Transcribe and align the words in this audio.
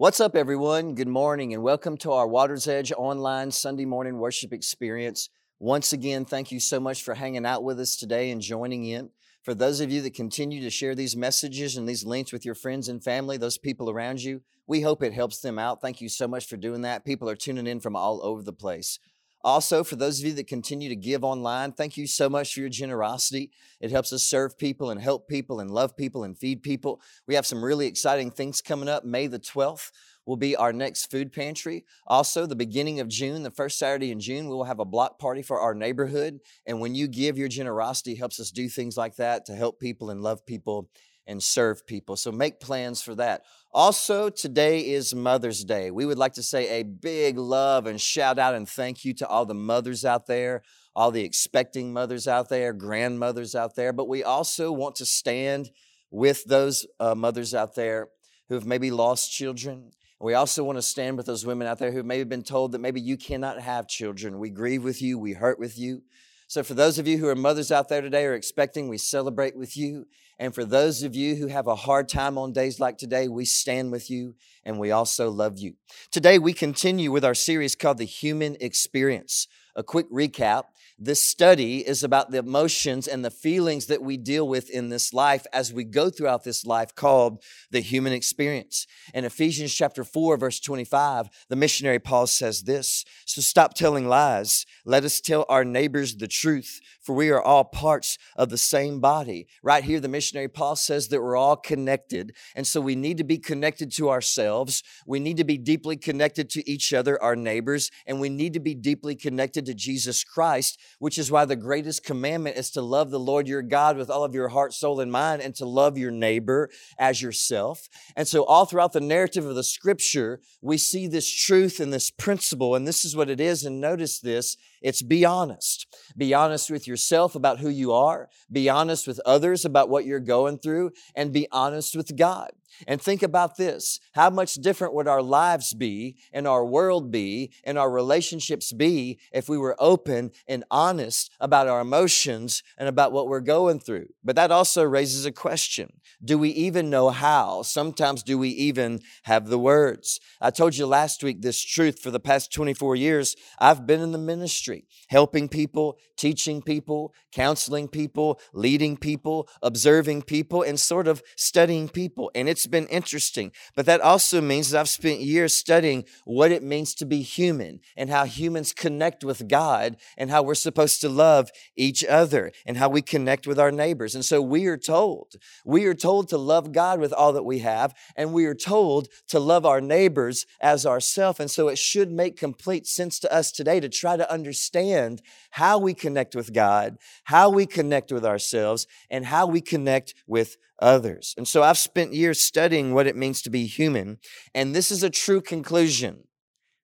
What's 0.00 0.18
up, 0.18 0.34
everyone? 0.34 0.94
Good 0.94 1.08
morning, 1.08 1.52
and 1.52 1.62
welcome 1.62 1.98
to 1.98 2.12
our 2.12 2.26
Water's 2.26 2.66
Edge 2.66 2.90
online 2.90 3.50
Sunday 3.50 3.84
morning 3.84 4.16
worship 4.16 4.50
experience. 4.50 5.28
Once 5.58 5.92
again, 5.92 6.24
thank 6.24 6.50
you 6.50 6.58
so 6.58 6.80
much 6.80 7.02
for 7.02 7.12
hanging 7.12 7.44
out 7.44 7.62
with 7.64 7.78
us 7.78 7.96
today 7.96 8.30
and 8.30 8.40
joining 8.40 8.86
in. 8.86 9.10
For 9.42 9.52
those 9.52 9.82
of 9.82 9.92
you 9.92 10.00
that 10.00 10.14
continue 10.14 10.62
to 10.62 10.70
share 10.70 10.94
these 10.94 11.18
messages 11.18 11.76
and 11.76 11.86
these 11.86 12.02
links 12.02 12.32
with 12.32 12.46
your 12.46 12.54
friends 12.54 12.88
and 12.88 13.04
family, 13.04 13.36
those 13.36 13.58
people 13.58 13.90
around 13.90 14.22
you, 14.22 14.40
we 14.66 14.80
hope 14.80 15.02
it 15.02 15.12
helps 15.12 15.40
them 15.40 15.58
out. 15.58 15.82
Thank 15.82 16.00
you 16.00 16.08
so 16.08 16.26
much 16.26 16.46
for 16.46 16.56
doing 16.56 16.80
that. 16.80 17.04
People 17.04 17.28
are 17.28 17.36
tuning 17.36 17.66
in 17.66 17.78
from 17.78 17.94
all 17.94 18.24
over 18.24 18.42
the 18.42 18.54
place. 18.54 18.98
Also, 19.42 19.82
for 19.82 19.96
those 19.96 20.20
of 20.20 20.26
you 20.26 20.34
that 20.34 20.46
continue 20.46 20.88
to 20.88 20.96
give 20.96 21.24
online, 21.24 21.72
thank 21.72 21.96
you 21.96 22.06
so 22.06 22.28
much 22.28 22.52
for 22.52 22.60
your 22.60 22.68
generosity. 22.68 23.50
It 23.80 23.90
helps 23.90 24.12
us 24.12 24.22
serve 24.22 24.58
people 24.58 24.90
and 24.90 25.00
help 25.00 25.28
people 25.28 25.60
and 25.60 25.70
love 25.70 25.96
people 25.96 26.24
and 26.24 26.36
feed 26.36 26.62
people. 26.62 27.00
We 27.26 27.34
have 27.34 27.46
some 27.46 27.64
really 27.64 27.86
exciting 27.86 28.30
things 28.30 28.60
coming 28.60 28.88
up. 28.88 29.04
May 29.04 29.26
the 29.26 29.38
12th 29.38 29.90
will 30.26 30.36
be 30.36 30.54
our 30.54 30.72
next 30.72 31.10
food 31.10 31.32
pantry. 31.32 31.84
Also, 32.06 32.46
the 32.46 32.54
beginning 32.54 33.00
of 33.00 33.08
June, 33.08 33.42
the 33.42 33.50
first 33.50 33.78
Saturday 33.78 34.12
in 34.12 34.20
June, 34.20 34.48
we 34.48 34.54
will 34.54 34.64
have 34.64 34.78
a 34.78 34.84
block 34.84 35.18
party 35.18 35.42
for 35.42 35.58
our 35.58 35.74
neighborhood. 35.74 36.38
And 36.66 36.78
when 36.78 36.94
you 36.94 37.08
give, 37.08 37.38
your 37.38 37.48
generosity 37.48 38.14
helps 38.14 38.38
us 38.38 38.50
do 38.50 38.68
things 38.68 38.96
like 38.96 39.16
that 39.16 39.46
to 39.46 39.54
help 39.54 39.80
people 39.80 40.10
and 40.10 40.22
love 40.22 40.44
people 40.44 40.90
and 41.26 41.42
serve 41.42 41.86
people. 41.86 42.16
So 42.16 42.32
make 42.32 42.60
plans 42.60 43.02
for 43.02 43.14
that. 43.16 43.42
Also, 43.72 44.30
today 44.30 44.80
is 44.80 45.14
Mother's 45.14 45.64
Day. 45.64 45.90
We 45.90 46.06
would 46.06 46.18
like 46.18 46.34
to 46.34 46.42
say 46.42 46.80
a 46.80 46.82
big 46.82 47.38
love 47.38 47.86
and 47.86 48.00
shout 48.00 48.38
out 48.38 48.54
and 48.54 48.68
thank 48.68 49.04
you 49.04 49.14
to 49.14 49.26
all 49.28 49.46
the 49.46 49.54
mothers 49.54 50.04
out 50.04 50.26
there, 50.26 50.62
all 50.94 51.10
the 51.10 51.24
expecting 51.24 51.92
mothers 51.92 52.26
out 52.26 52.48
there, 52.48 52.72
grandmothers 52.72 53.54
out 53.54 53.76
there. 53.76 53.92
But 53.92 54.08
we 54.08 54.24
also 54.24 54.72
want 54.72 54.96
to 54.96 55.06
stand 55.06 55.70
with 56.10 56.44
those 56.44 56.86
uh, 56.98 57.14
mothers 57.14 57.54
out 57.54 57.74
there 57.74 58.08
who 58.48 58.56
have 58.56 58.66
maybe 58.66 58.90
lost 58.90 59.32
children. 59.32 59.92
We 60.20 60.34
also 60.34 60.64
want 60.64 60.76
to 60.76 60.82
stand 60.82 61.16
with 61.16 61.26
those 61.26 61.46
women 61.46 61.66
out 61.66 61.78
there 61.78 61.92
who've 61.92 62.04
maybe 62.04 62.24
been 62.24 62.42
told 62.42 62.72
that 62.72 62.80
maybe 62.80 63.00
you 63.00 63.16
cannot 63.16 63.60
have 63.60 63.88
children. 63.88 64.38
We 64.38 64.50
grieve 64.50 64.84
with 64.84 65.00
you, 65.00 65.18
we 65.18 65.32
hurt 65.32 65.58
with 65.58 65.78
you. 65.78 66.02
So, 66.46 66.64
for 66.64 66.74
those 66.74 66.98
of 66.98 67.06
you 67.06 67.16
who 67.16 67.28
are 67.28 67.36
mothers 67.36 67.70
out 67.70 67.88
there 67.88 68.02
today 68.02 68.26
or 68.26 68.34
expecting, 68.34 68.88
we 68.88 68.98
celebrate 68.98 69.56
with 69.56 69.76
you. 69.76 70.06
And 70.40 70.54
for 70.54 70.64
those 70.64 71.02
of 71.02 71.14
you 71.14 71.34
who 71.34 71.48
have 71.48 71.66
a 71.66 71.74
hard 71.74 72.08
time 72.08 72.38
on 72.38 72.54
days 72.54 72.80
like 72.80 72.96
today, 72.96 73.28
we 73.28 73.44
stand 73.44 73.92
with 73.92 74.10
you 74.10 74.34
and 74.64 74.78
we 74.78 74.90
also 74.90 75.30
love 75.30 75.58
you. 75.58 75.74
Today, 76.10 76.38
we 76.38 76.54
continue 76.54 77.12
with 77.12 77.26
our 77.26 77.34
series 77.34 77.76
called 77.76 77.98
The 77.98 78.06
Human 78.06 78.56
Experience. 78.58 79.46
A 79.76 79.82
quick 79.82 80.10
recap 80.10 80.64
this 81.02 81.24
study 81.24 81.78
is 81.78 82.04
about 82.04 82.30
the 82.30 82.36
emotions 82.36 83.08
and 83.08 83.24
the 83.24 83.30
feelings 83.30 83.86
that 83.86 84.02
we 84.02 84.18
deal 84.18 84.46
with 84.46 84.68
in 84.68 84.90
this 84.90 85.14
life 85.14 85.46
as 85.50 85.72
we 85.72 85.82
go 85.82 86.10
throughout 86.10 86.44
this 86.44 86.66
life 86.66 86.94
called 86.94 87.42
the 87.70 87.80
human 87.80 88.12
experience. 88.12 88.86
In 89.14 89.24
Ephesians 89.24 89.74
chapter 89.74 90.04
4, 90.04 90.36
verse 90.36 90.60
25, 90.60 91.30
the 91.48 91.56
missionary 91.56 92.00
Paul 92.00 92.26
says 92.26 92.64
this 92.64 93.06
So 93.24 93.40
stop 93.40 93.72
telling 93.72 94.08
lies. 94.08 94.66
Let 94.84 95.04
us 95.04 95.22
tell 95.22 95.46
our 95.48 95.64
neighbors 95.64 96.16
the 96.16 96.28
truth, 96.28 96.80
for 97.10 97.14
we 97.14 97.30
are 97.30 97.42
all 97.42 97.64
parts 97.64 98.18
of 98.36 98.50
the 98.50 98.56
same 98.56 99.00
body. 99.00 99.48
Right 99.64 99.82
here, 99.82 99.98
the 99.98 100.06
missionary 100.06 100.46
Paul 100.46 100.76
says 100.76 101.08
that 101.08 101.20
we're 101.20 101.36
all 101.36 101.56
connected. 101.56 102.36
And 102.54 102.64
so 102.64 102.80
we 102.80 102.94
need 102.94 103.18
to 103.18 103.24
be 103.24 103.36
connected 103.36 103.90
to 103.96 104.10
ourselves. 104.10 104.84
We 105.08 105.18
need 105.18 105.36
to 105.38 105.44
be 105.44 105.58
deeply 105.58 105.96
connected 105.96 106.48
to 106.50 106.70
each 106.70 106.92
other, 106.92 107.20
our 107.20 107.34
neighbors, 107.34 107.90
and 108.06 108.20
we 108.20 108.28
need 108.28 108.52
to 108.52 108.60
be 108.60 108.76
deeply 108.76 109.16
connected 109.16 109.66
to 109.66 109.74
Jesus 109.74 110.22
Christ 110.22 110.78
which 111.00 111.18
is 111.18 111.30
why 111.30 111.44
the 111.44 111.56
greatest 111.56 112.04
commandment 112.04 112.56
is 112.56 112.70
to 112.70 112.82
love 112.82 113.10
the 113.10 113.18
Lord 113.18 113.48
your 113.48 113.62
God 113.62 113.96
with 113.96 114.10
all 114.10 114.22
of 114.22 114.34
your 114.34 114.48
heart, 114.48 114.72
soul, 114.74 115.00
and 115.00 115.10
mind, 115.10 115.42
and 115.42 115.54
to 115.56 115.64
love 115.64 115.98
your 115.98 116.10
neighbor 116.10 116.68
as 116.98 117.22
yourself. 117.22 117.88
And 118.14 118.28
so, 118.28 118.44
all 118.44 118.66
throughout 118.66 118.92
the 118.92 119.00
narrative 119.00 119.46
of 119.46 119.54
the 119.54 119.64
scripture, 119.64 120.40
we 120.60 120.76
see 120.76 121.08
this 121.08 121.28
truth 121.28 121.80
and 121.80 121.92
this 121.92 122.10
principle, 122.10 122.74
and 122.74 122.86
this 122.86 123.04
is 123.04 123.16
what 123.16 123.30
it 123.30 123.40
is. 123.40 123.64
And 123.64 123.80
notice 123.80 124.20
this 124.20 124.56
it's 124.80 125.02
be 125.02 125.24
honest. 125.24 125.86
Be 126.16 126.34
honest 126.34 126.70
with 126.70 126.86
yourself 126.86 127.34
about 127.34 127.58
who 127.58 127.68
you 127.68 127.92
are, 127.92 128.28
be 128.50 128.68
honest 128.68 129.06
with 129.06 129.20
others 129.24 129.64
about 129.64 129.88
what 129.88 130.04
you're 130.04 130.20
going 130.20 130.58
through, 130.58 130.92
and 131.14 131.32
be 131.32 131.46
honest 131.52 131.96
with 131.96 132.16
God. 132.16 132.50
And 132.86 133.00
think 133.00 133.22
about 133.22 133.56
this. 133.56 134.00
How 134.14 134.30
much 134.30 134.54
different 134.54 134.94
would 134.94 135.08
our 135.08 135.22
lives 135.22 135.74
be 135.74 136.16
and 136.32 136.46
our 136.46 136.64
world 136.64 137.10
be 137.10 137.52
and 137.64 137.78
our 137.78 137.90
relationships 137.90 138.72
be 138.72 139.18
if 139.32 139.48
we 139.48 139.58
were 139.58 139.76
open 139.78 140.30
and 140.48 140.64
honest 140.70 141.30
about 141.40 141.68
our 141.68 141.80
emotions 141.80 142.62
and 142.78 142.88
about 142.88 143.12
what 143.12 143.28
we're 143.28 143.40
going 143.40 143.80
through? 143.80 144.06
But 144.24 144.36
that 144.36 144.50
also 144.50 144.82
raises 144.82 145.26
a 145.26 145.32
question. 145.32 145.92
Do 146.22 146.38
we 146.38 146.50
even 146.50 146.90
know 146.90 147.10
how? 147.10 147.62
Sometimes 147.62 148.22
do 148.22 148.36
we 148.36 148.50
even 148.50 149.00
have 149.24 149.48
the 149.48 149.58
words? 149.58 150.20
I 150.40 150.50
told 150.50 150.76
you 150.76 150.86
last 150.86 151.22
week 151.22 151.42
this 151.42 151.62
truth 151.62 152.00
for 152.00 152.10
the 152.10 152.20
past 152.20 152.52
24 152.52 152.96
years. 152.96 153.36
I've 153.58 153.86
been 153.86 154.00
in 154.00 154.12
the 154.12 154.18
ministry, 154.18 154.86
helping 155.08 155.48
people, 155.48 155.98
teaching 156.16 156.60
people, 156.62 157.14
counseling 157.32 157.88
people, 157.88 158.40
leading 158.52 158.96
people, 158.96 159.48
observing 159.62 160.22
people, 160.22 160.62
and 160.62 160.78
sort 160.78 161.08
of 161.08 161.22
studying 161.36 161.88
people. 161.88 162.30
And 162.34 162.48
it's 162.48 162.66
been 162.70 162.86
interesting. 162.86 163.52
But 163.74 163.86
that 163.86 164.00
also 164.00 164.40
means 164.40 164.70
that 164.70 164.80
I've 164.80 164.88
spent 164.88 165.20
years 165.20 165.56
studying 165.56 166.04
what 166.24 166.52
it 166.52 166.62
means 166.62 166.94
to 166.96 167.06
be 167.06 167.22
human 167.22 167.80
and 167.96 168.10
how 168.10 168.24
humans 168.24 168.72
connect 168.72 169.24
with 169.24 169.48
God 169.48 169.96
and 170.16 170.30
how 170.30 170.42
we're 170.42 170.54
supposed 170.54 171.00
to 171.00 171.08
love 171.08 171.50
each 171.76 172.04
other 172.04 172.52
and 172.66 172.76
how 172.76 172.88
we 172.88 173.02
connect 173.02 173.46
with 173.46 173.58
our 173.58 173.72
neighbors. 173.72 174.14
And 174.14 174.24
so 174.24 174.40
we 174.40 174.66
are 174.66 174.76
told, 174.76 175.34
we 175.64 175.86
are 175.86 175.94
told 175.94 176.28
to 176.28 176.38
love 176.38 176.72
God 176.72 177.00
with 177.00 177.12
all 177.12 177.32
that 177.32 177.44
we 177.44 177.60
have, 177.60 177.94
and 178.16 178.32
we 178.32 178.46
are 178.46 178.54
told 178.54 179.08
to 179.28 179.40
love 179.40 179.66
our 179.66 179.80
neighbors 179.80 180.46
as 180.60 180.86
ourselves. 180.86 181.40
And 181.40 181.50
so 181.50 181.68
it 181.68 181.78
should 181.78 182.10
make 182.10 182.36
complete 182.36 182.86
sense 182.86 183.18
to 183.20 183.32
us 183.32 183.50
today 183.50 183.80
to 183.80 183.88
try 183.88 184.16
to 184.16 184.32
understand 184.32 185.22
how 185.50 185.78
we 185.78 185.94
connect 185.94 186.34
with 186.34 186.52
God, 186.52 186.96
how 187.24 187.50
we 187.50 187.66
connect 187.66 188.12
with 188.12 188.24
ourselves, 188.24 188.86
and 189.10 189.26
how 189.26 189.46
we 189.46 189.60
connect 189.60 190.14
with 190.26 190.56
others. 190.80 191.34
And 191.36 191.46
so 191.46 191.62
I've 191.62 191.78
spent 191.78 192.14
years 192.14 192.40
studying 192.40 192.59
what 192.92 193.06
it 193.06 193.16
means 193.16 193.42
to 193.42 193.50
be 193.50 193.66
human, 193.66 194.18
and 194.54 194.74
this 194.74 194.90
is 194.90 195.02
a 195.02 195.10
true 195.10 195.40
conclusion. 195.40 196.24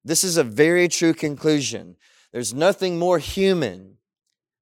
This 0.04 0.24
is 0.24 0.36
a 0.36 0.44
very 0.44 0.88
true 0.88 1.14
conclusion. 1.14 1.96
There's 2.32 2.54
nothing 2.54 2.98
more 2.98 3.18
human 3.18 3.96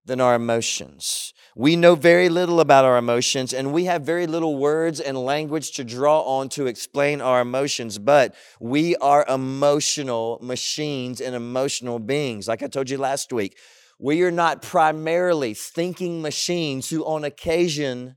than 0.07 0.21
our 0.21 0.35
emotions. 0.35 1.33
We 1.57 1.77
know 1.77 1.95
very 1.95 2.29
little 2.29 2.61
about 2.61 2.85
our 2.85 2.99
emotions, 2.99 3.53
and 3.53 3.73
we 3.73 3.85
have 3.85 4.03
very 4.03 4.27
little 4.27 4.57
words 4.57 5.01
and 5.01 5.17
language 5.17 5.73
to 5.73 5.85
draw 5.85 6.21
on 6.23 6.49
to 6.51 6.67
explain 6.67 7.21
our 7.21 7.41
emotions, 7.41 7.99
but 7.99 8.35
we 8.61 8.97
are 8.97 9.25
emotional 9.29 10.39
machines 10.43 11.21
and 11.21 11.35
emotional 11.35 11.99
beings. 11.99 12.49
Like 12.49 12.63
I 12.63 12.67
told 12.67 12.91
you 12.91 12.99
last 12.99 13.33
week, 13.33 13.57
we 13.99 14.23
are 14.23 14.31
not 14.31 14.63
primarily 14.63 15.55
thinking 15.55 16.21
machines 16.21 16.91
who, 16.91 17.05
on 17.05 17.23
occasion, 17.25 18.17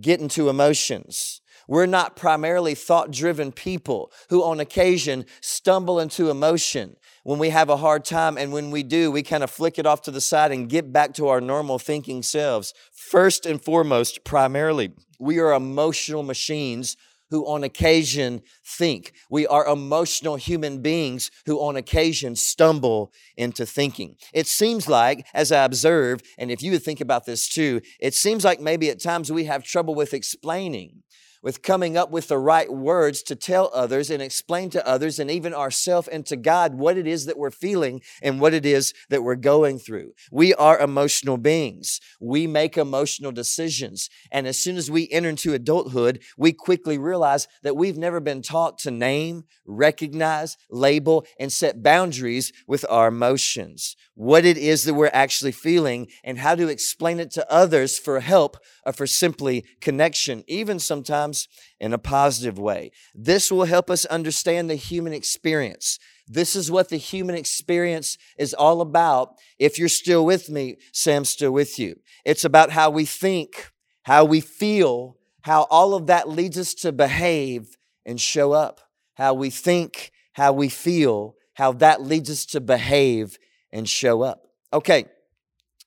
get 0.00 0.20
into 0.20 0.48
emotions. 0.48 1.41
We're 1.68 1.86
not 1.86 2.16
primarily 2.16 2.74
thought 2.74 3.10
driven 3.10 3.52
people 3.52 4.12
who, 4.30 4.42
on 4.42 4.60
occasion, 4.60 5.24
stumble 5.40 6.00
into 6.00 6.30
emotion 6.30 6.96
when 7.24 7.38
we 7.38 7.50
have 7.50 7.68
a 7.68 7.76
hard 7.76 8.04
time. 8.04 8.36
And 8.36 8.52
when 8.52 8.70
we 8.70 8.82
do, 8.82 9.10
we 9.10 9.22
kind 9.22 9.42
of 9.42 9.50
flick 9.50 9.78
it 9.78 9.86
off 9.86 10.02
to 10.02 10.10
the 10.10 10.20
side 10.20 10.52
and 10.52 10.68
get 10.68 10.92
back 10.92 11.14
to 11.14 11.28
our 11.28 11.40
normal 11.40 11.78
thinking 11.78 12.22
selves. 12.22 12.74
First 12.92 13.46
and 13.46 13.62
foremost, 13.62 14.24
primarily, 14.24 14.92
we 15.18 15.38
are 15.38 15.52
emotional 15.52 16.22
machines 16.22 16.96
who 17.32 17.46
on 17.46 17.64
occasion 17.64 18.42
think. 18.62 19.14
We 19.30 19.46
are 19.46 19.66
emotional 19.66 20.36
human 20.36 20.82
beings 20.82 21.30
who 21.46 21.60
on 21.60 21.76
occasion 21.76 22.36
stumble 22.36 23.10
into 23.38 23.64
thinking. 23.64 24.16
It 24.34 24.46
seems 24.46 24.86
like, 24.86 25.26
as 25.32 25.50
I 25.50 25.64
observe, 25.64 26.20
and 26.36 26.50
if 26.50 26.62
you 26.62 26.72
would 26.72 26.82
think 26.82 27.00
about 27.00 27.24
this 27.24 27.48
too, 27.48 27.80
it 27.98 28.12
seems 28.12 28.44
like 28.44 28.60
maybe 28.60 28.90
at 28.90 29.00
times 29.00 29.32
we 29.32 29.44
have 29.46 29.64
trouble 29.64 29.94
with 29.94 30.12
explaining 30.12 31.02
with 31.42 31.62
coming 31.62 31.96
up 31.96 32.10
with 32.10 32.28
the 32.28 32.38
right 32.38 32.72
words 32.72 33.22
to 33.24 33.36
tell 33.36 33.70
others 33.74 34.10
and 34.10 34.22
explain 34.22 34.70
to 34.70 34.86
others 34.86 35.18
and 35.18 35.30
even 35.30 35.52
ourselves 35.52 36.08
and 36.08 36.24
to 36.26 36.36
God 36.36 36.74
what 36.74 36.96
it 36.96 37.06
is 37.06 37.26
that 37.26 37.38
we're 37.38 37.50
feeling 37.50 38.00
and 38.22 38.40
what 38.40 38.54
it 38.54 38.64
is 38.64 38.94
that 39.10 39.22
we're 39.22 39.34
going 39.34 39.78
through. 39.78 40.12
We 40.30 40.54
are 40.54 40.78
emotional 40.78 41.36
beings. 41.36 42.00
We 42.20 42.46
make 42.46 42.76
emotional 42.76 43.32
decisions. 43.32 44.08
And 44.30 44.46
as 44.46 44.58
soon 44.58 44.76
as 44.76 44.90
we 44.90 45.08
enter 45.10 45.28
into 45.28 45.54
adulthood, 45.54 46.22
we 46.36 46.52
quickly 46.52 46.98
realize 46.98 47.48
that 47.62 47.76
we've 47.76 47.98
never 47.98 48.20
been 48.20 48.42
taught 48.42 48.78
to 48.80 48.90
name, 48.90 49.44
recognize, 49.66 50.56
label, 50.70 51.26
and 51.38 51.52
set 51.52 51.82
boundaries 51.82 52.52
with 52.66 52.84
our 52.88 53.08
emotions. 53.08 53.96
What 54.14 54.44
it 54.44 54.58
is 54.58 54.84
that 54.84 54.94
we're 54.94 55.10
actually 55.12 55.52
feeling 55.52 56.08
and 56.22 56.38
how 56.38 56.54
to 56.54 56.68
explain 56.68 57.18
it 57.18 57.30
to 57.32 57.50
others 57.50 57.98
for 57.98 58.20
help 58.20 58.58
or 58.84 58.92
for 58.92 59.06
simply 59.06 59.64
connection, 59.80 60.44
even 60.46 60.78
sometimes 60.78 61.48
in 61.80 61.94
a 61.94 61.98
positive 61.98 62.58
way. 62.58 62.92
This 63.14 63.50
will 63.50 63.64
help 63.64 63.90
us 63.90 64.04
understand 64.04 64.68
the 64.68 64.74
human 64.74 65.14
experience. 65.14 65.98
This 66.28 66.54
is 66.54 66.70
what 66.70 66.90
the 66.90 66.98
human 66.98 67.36
experience 67.36 68.18
is 68.38 68.52
all 68.52 68.82
about. 68.82 69.34
If 69.58 69.78
you're 69.78 69.88
still 69.88 70.26
with 70.26 70.50
me, 70.50 70.76
Sam's 70.92 71.30
still 71.30 71.52
with 71.52 71.78
you. 71.78 71.96
It's 72.24 72.44
about 72.44 72.70
how 72.70 72.90
we 72.90 73.06
think, 73.06 73.70
how 74.02 74.26
we 74.26 74.40
feel, 74.40 75.16
how 75.40 75.66
all 75.70 75.94
of 75.94 76.06
that 76.08 76.28
leads 76.28 76.58
us 76.58 76.74
to 76.74 76.92
behave 76.92 77.76
and 78.04 78.20
show 78.20 78.52
up. 78.52 78.80
how 79.14 79.34
we 79.34 79.50
think, 79.50 80.10
how 80.32 80.52
we 80.52 80.68
feel, 80.68 81.36
how 81.54 81.72
that 81.72 82.02
leads 82.02 82.30
us 82.30 82.46
to 82.46 82.60
behave 82.60 83.38
and 83.72 83.88
show 83.88 84.22
up. 84.22 84.46
Okay, 84.72 85.06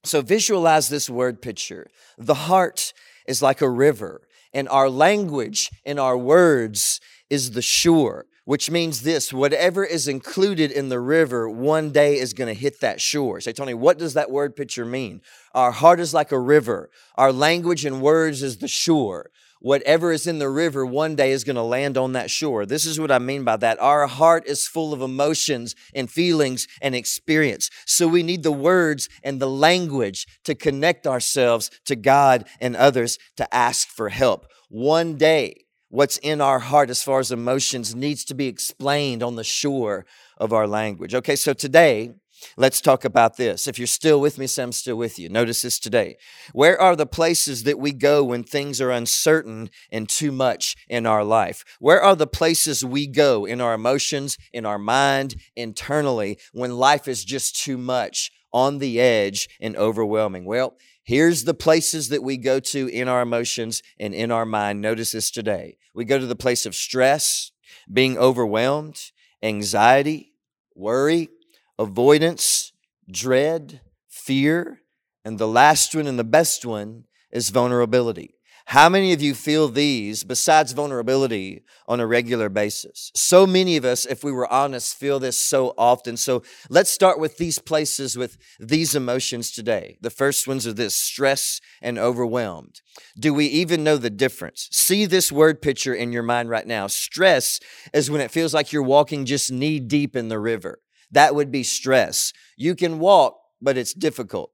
so 0.04 0.22
visualize 0.22 0.90
this 0.90 1.10
word 1.10 1.42
picture. 1.42 1.88
The 2.18 2.34
heart 2.34 2.94
is 3.28 3.42
like 3.42 3.62
a 3.62 3.70
river, 3.70 4.28
and 4.54 4.70
our 4.70 4.90
language 4.90 5.70
and 5.86 6.00
our 6.00 6.18
words 6.18 7.00
is 7.30 7.52
the 7.52 7.62
shore, 7.62 8.26
which 8.46 8.70
means 8.70 9.02
this 9.02 9.34
whatever 9.34 9.84
is 9.84 10.08
included 10.08 10.72
in 10.72 10.90
the 10.90 11.00
river 11.00 11.50
one 11.50 11.92
day 11.92 12.18
is 12.18 12.34
going 12.34 12.54
to 12.54 12.60
hit 12.60 12.82
that 12.82 13.02
shore. 13.02 13.42
Say, 13.42 13.52
Tony, 13.52 13.74
what 13.74 13.98
does 13.98 14.14
that 14.14 14.30
word 14.30 14.56
picture 14.56 14.86
mean? 14.86 15.22
Our 15.54 15.72
heart 15.72 16.00
is 16.00 16.14
like 16.14 16.32
a 16.32 16.40
river, 16.40 16.90
our 17.16 17.32
language 17.32 17.86
and 17.86 18.02
words 18.02 18.44
is 18.44 18.58
the 18.58 18.68
shore 18.68 19.32
whatever 19.60 20.12
is 20.12 20.28
in 20.28 20.40
the 20.40 20.50
river 20.50 20.86
one 20.86 21.16
day 21.16 21.32
is 21.32 21.44
going 21.44 21.56
to 21.56 21.62
land 21.62 21.98
on 21.98 22.14
that 22.14 22.30
shore. 22.30 22.66
This 22.66 22.86
is 22.86 23.00
what 23.00 23.12
I 23.12 23.20
mean 23.20 23.44
by 23.44 23.58
that. 23.58 23.80
Our 23.80 24.08
heart 24.08 24.46
is 24.48 24.68
full 24.68 24.94
of 24.94 25.02
emotions 25.02 25.76
and 25.94 26.10
feelings 26.10 26.68
and 26.82 26.94
experience. 26.96 27.70
So 27.86 28.08
we 28.08 28.24
need 28.24 28.44
the 28.44 28.52
words 28.52 29.10
and 29.24 29.40
the 29.40 29.50
language 29.50 30.28
to 30.44 30.56
connect 30.56 31.08
ourselves 31.08 31.72
to 31.86 31.96
God 31.96 32.48
and 32.60 32.76
others 32.76 33.18
to 33.38 33.54
ask 33.54 33.88
for 33.88 34.10
help. 34.10 34.48
One 34.70 35.16
day, 35.16 35.66
what's 35.90 36.18
in 36.18 36.42
our 36.42 36.60
heart 36.60 36.90
as 36.90 37.02
far 37.02 37.20
as 37.20 37.32
emotions 37.32 37.96
needs 37.96 38.26
to 38.26 38.34
be 38.34 38.48
explained 38.48 39.24
on 39.24 39.36
the 39.36 39.44
shore 39.44 40.06
of 40.38 40.52
our 40.52 40.68
language. 40.68 41.16
Okay, 41.16 41.36
so 41.36 41.54
today, 41.54 42.14
Let's 42.58 42.82
talk 42.82 43.06
about 43.06 43.38
this. 43.38 43.68
If 43.68 43.78
you're 43.78 43.88
still 43.88 44.20
with 44.20 44.38
me, 44.38 44.48
say 44.48 44.70
still 44.72 44.96
with 44.96 45.20
you. 45.20 45.30
Notice 45.30 45.62
this 45.62 45.80
today. 45.80 46.18
Where 46.54 46.80
are 46.80 46.96
the 46.96 47.06
places 47.06 47.64
that 47.64 47.80
we 47.80 47.92
go 47.92 48.24
when 48.24 48.44
things 48.44 48.80
are 48.82 48.92
uncertain 48.92 49.70
and 49.92 50.08
too 50.08 50.32
much 50.32 50.76
in 50.88 51.06
our 51.06 51.24
life? 51.24 51.64
Where 51.80 52.02
are 52.02 52.16
the 52.16 52.28
places 52.28 52.84
we 52.84 53.08
go 53.08 53.46
in 53.46 53.62
our 53.62 53.74
emotions, 53.74 54.38
in 54.54 54.66
our 54.66 54.80
mind, 54.80 55.36
internally, 55.56 56.38
when 56.54 56.78
life 56.78 57.08
is 57.08 57.26
just 57.26 57.62
too 57.62 57.78
much, 57.78 58.32
on 58.52 58.80
the 58.80 59.00
edge, 59.00 59.50
and 59.60 59.76
overwhelming? 59.76 60.46
Well, 60.46 60.78
here's 61.04 61.44
the 61.44 61.54
places 61.54 62.10
that 62.10 62.24
we 62.24 62.38
go 62.38 62.60
to 62.60 62.88
in 62.88 63.08
our 63.08 63.22
emotions 63.22 63.82
and 64.00 64.14
in 64.14 64.32
our 64.32 64.46
mind. 64.46 64.82
Notice 64.82 65.12
this 65.12 65.30
today. 65.30 65.78
We 65.94 66.06
go 66.06 66.18
to 66.18 66.26
the 66.26 66.36
place 66.36 66.66
of 66.66 66.76
stress, 66.76 67.52
being 67.92 68.18
overwhelmed, 68.18 69.12
anxiety, 69.44 70.34
worry, 70.76 71.30
avoidance, 71.78 72.72
dread, 73.10 73.82
fear, 74.08 74.82
and 75.24 75.38
the 75.38 75.48
last 75.48 75.96
one 75.96 76.08
and 76.08 76.20
the 76.20 76.24
best 76.24 76.66
one 76.66 77.06
is 77.32 77.50
vulnerability. 77.50 78.36
How 78.70 78.90
many 78.90 79.14
of 79.14 79.22
you 79.22 79.36
feel 79.36 79.68
these 79.68 80.24
besides 80.24 80.72
vulnerability 80.72 81.64
on 81.88 82.00
a 82.00 82.08
regular 82.08 82.50
basis? 82.50 83.12
So 83.14 83.46
many 83.46 83.78
of 83.78 83.86
us, 83.86 84.08
if 84.08 84.24
we 84.24 84.32
were 84.32 84.52
honest, 84.52 84.98
feel 84.98 85.20
this 85.20 85.38
so 85.38 85.76
often. 85.78 86.18
So 86.18 86.42
let's 86.68 86.90
start 86.90 87.20
with 87.20 87.38
these 87.38 87.60
places 87.60 88.18
with 88.18 88.38
these 88.60 88.96
emotions 88.96 89.52
today. 89.52 90.00
The 90.02 90.10
first 90.10 90.48
ones 90.48 90.66
are 90.66 90.74
this 90.74 90.96
stress 90.96 91.62
and 91.80 92.00
overwhelmed. 92.00 92.82
Do 93.20 93.36
we 93.36 93.46
even 93.46 93.84
know 93.84 93.98
the 93.98 94.10
difference? 94.10 94.68
See 94.72 95.06
this 95.06 95.32
word 95.32 95.62
picture 95.62 95.94
in 95.94 96.12
your 96.12 96.24
mind 96.24 96.50
right 96.50 96.66
now. 96.66 96.88
Stress 96.88 97.60
is 97.94 98.10
when 98.10 98.22
it 98.22 98.32
feels 98.32 98.54
like 98.54 98.74
you're 98.74 98.82
walking 98.82 99.26
just 99.26 99.52
knee 99.52 99.80
deep 99.80 100.16
in 100.16 100.30
the 100.30 100.40
river. 100.40 100.80
That 101.12 101.36
would 101.36 101.52
be 101.52 101.64
stress. 101.64 102.34
You 102.58 102.76
can 102.76 103.00
walk, 103.00 103.40
but 103.62 103.78
it's 103.78 103.94
difficult. 103.94 104.52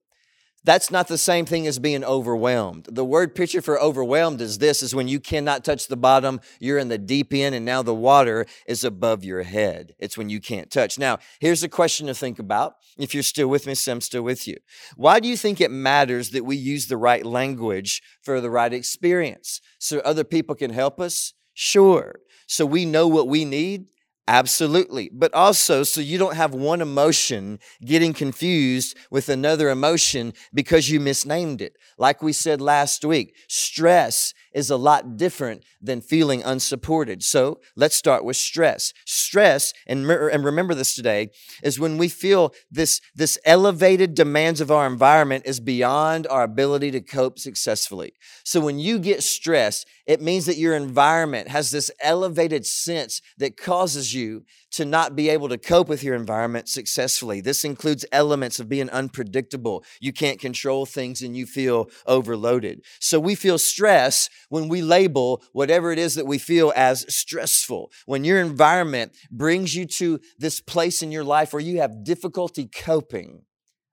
That's 0.63 0.91
not 0.91 1.07
the 1.07 1.17
same 1.17 1.45
thing 1.45 1.65
as 1.65 1.79
being 1.79 2.03
overwhelmed. 2.03 2.87
The 2.91 3.03
word 3.03 3.33
picture 3.33 3.63
for 3.63 3.81
overwhelmed 3.81 4.41
is 4.41 4.59
this 4.59 4.83
is 4.83 4.93
when 4.93 5.07
you 5.07 5.19
cannot 5.19 5.65
touch 5.65 5.87
the 5.87 5.97
bottom, 5.97 6.39
you're 6.59 6.77
in 6.77 6.89
the 6.89 6.99
deep 6.99 7.33
end 7.33 7.55
and 7.55 7.65
now 7.65 7.81
the 7.81 7.95
water 7.95 8.45
is 8.67 8.83
above 8.83 9.23
your 9.23 9.41
head. 9.41 9.95
It's 9.97 10.19
when 10.19 10.29
you 10.29 10.39
can't 10.39 10.69
touch. 10.69 10.99
Now, 10.99 11.17
here's 11.39 11.63
a 11.63 11.69
question 11.69 12.05
to 12.07 12.13
think 12.13 12.37
about. 12.37 12.75
If 12.95 13.15
you're 13.15 13.23
still 13.23 13.47
with 13.47 13.65
me, 13.65 13.73
so 13.73 13.97
still 13.99 14.21
with 14.21 14.47
you. 14.47 14.57
Why 14.95 15.19
do 15.19 15.27
you 15.27 15.35
think 15.35 15.59
it 15.59 15.71
matters 15.71 16.29
that 16.29 16.45
we 16.45 16.57
use 16.57 16.87
the 16.87 16.97
right 16.97 17.25
language 17.25 18.03
for 18.21 18.39
the 18.39 18.51
right 18.51 18.71
experience? 18.71 19.61
So 19.79 19.99
other 20.01 20.23
people 20.23 20.53
can 20.53 20.71
help 20.71 20.99
us? 20.99 21.33
Sure. 21.55 22.19
So 22.45 22.67
we 22.67 22.85
know 22.85 23.07
what 23.07 23.27
we 23.27 23.45
need? 23.45 23.85
Absolutely. 24.31 25.09
But 25.11 25.33
also, 25.33 25.83
so 25.83 25.99
you 25.99 26.17
don't 26.17 26.35
have 26.37 26.53
one 26.53 26.79
emotion 26.79 27.59
getting 27.83 28.13
confused 28.13 28.95
with 29.09 29.27
another 29.27 29.69
emotion 29.69 30.33
because 30.53 30.89
you 30.89 31.01
misnamed 31.01 31.61
it. 31.61 31.75
Like 31.97 32.23
we 32.23 32.31
said 32.31 32.61
last 32.61 33.03
week, 33.03 33.35
stress 33.49 34.33
is 34.53 34.69
a 34.69 34.77
lot 34.77 35.17
different 35.17 35.63
than 35.81 36.01
feeling 36.01 36.43
unsupported. 36.43 37.23
So 37.23 37.59
let's 37.75 37.95
start 37.95 38.23
with 38.23 38.35
stress. 38.35 38.93
Stress, 39.05 39.73
and, 39.87 40.09
and 40.09 40.43
remember 40.43 40.73
this 40.73 40.95
today, 40.95 41.29
is 41.63 41.79
when 41.79 41.97
we 41.97 42.07
feel 42.07 42.53
this, 42.69 43.01
this 43.15 43.37
elevated 43.45 44.13
demands 44.13 44.61
of 44.61 44.71
our 44.71 44.87
environment 44.87 45.43
is 45.45 45.59
beyond 45.59 46.27
our 46.27 46.43
ability 46.43 46.91
to 46.91 47.01
cope 47.01 47.39
successfully. 47.39 48.13
So 48.43 48.59
when 48.59 48.79
you 48.79 48.99
get 48.99 49.23
stressed, 49.23 49.87
it 50.05 50.21
means 50.21 50.45
that 50.45 50.57
your 50.57 50.75
environment 50.75 51.47
has 51.47 51.71
this 51.71 51.91
elevated 52.01 52.65
sense 52.65 53.21
that 53.37 53.57
causes 53.57 54.13
you 54.13 54.43
to 54.71 54.85
not 54.85 55.15
be 55.15 55.29
able 55.29 55.49
to 55.49 55.57
cope 55.57 55.87
with 55.89 56.03
your 56.03 56.15
environment 56.15 56.67
successfully. 56.67 57.41
This 57.41 57.63
includes 57.63 58.05
elements 58.11 58.59
of 58.59 58.69
being 58.69 58.89
unpredictable. 58.89 59.83
You 59.99 60.13
can't 60.13 60.39
control 60.39 60.85
things 60.85 61.21
and 61.21 61.35
you 61.35 61.45
feel 61.45 61.89
overloaded. 62.05 62.83
So 62.99 63.19
we 63.19 63.35
feel 63.35 63.57
stress 63.57 64.29
when 64.49 64.67
we 64.67 64.81
label 64.81 65.43
whatever 65.53 65.91
it 65.91 65.99
is 65.99 66.15
that 66.15 66.25
we 66.25 66.37
feel 66.37 66.73
as 66.75 67.05
stressful. 67.13 67.91
When 68.05 68.23
your 68.23 68.39
environment 68.39 69.15
brings 69.29 69.75
you 69.75 69.85
to 69.85 70.19
this 70.37 70.59
place 70.59 71.01
in 71.01 71.11
your 71.11 71.23
life 71.23 71.53
where 71.53 71.61
you 71.61 71.79
have 71.79 72.03
difficulty 72.03 72.67
coping, 72.67 73.43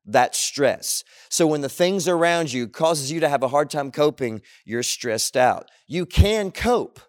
that 0.08 0.34
stress. 0.34 1.04
So 1.28 1.46
when 1.46 1.60
the 1.60 1.68
things 1.68 2.08
around 2.08 2.52
you 2.52 2.66
causes 2.66 3.12
you 3.12 3.20
to 3.20 3.28
have 3.28 3.42
a 3.42 3.48
hard 3.48 3.70
time 3.70 3.90
coping, 3.90 4.40
you're 4.64 4.82
stressed 4.82 5.36
out. 5.36 5.68
You 5.86 6.06
can 6.06 6.50
cope. 6.50 7.00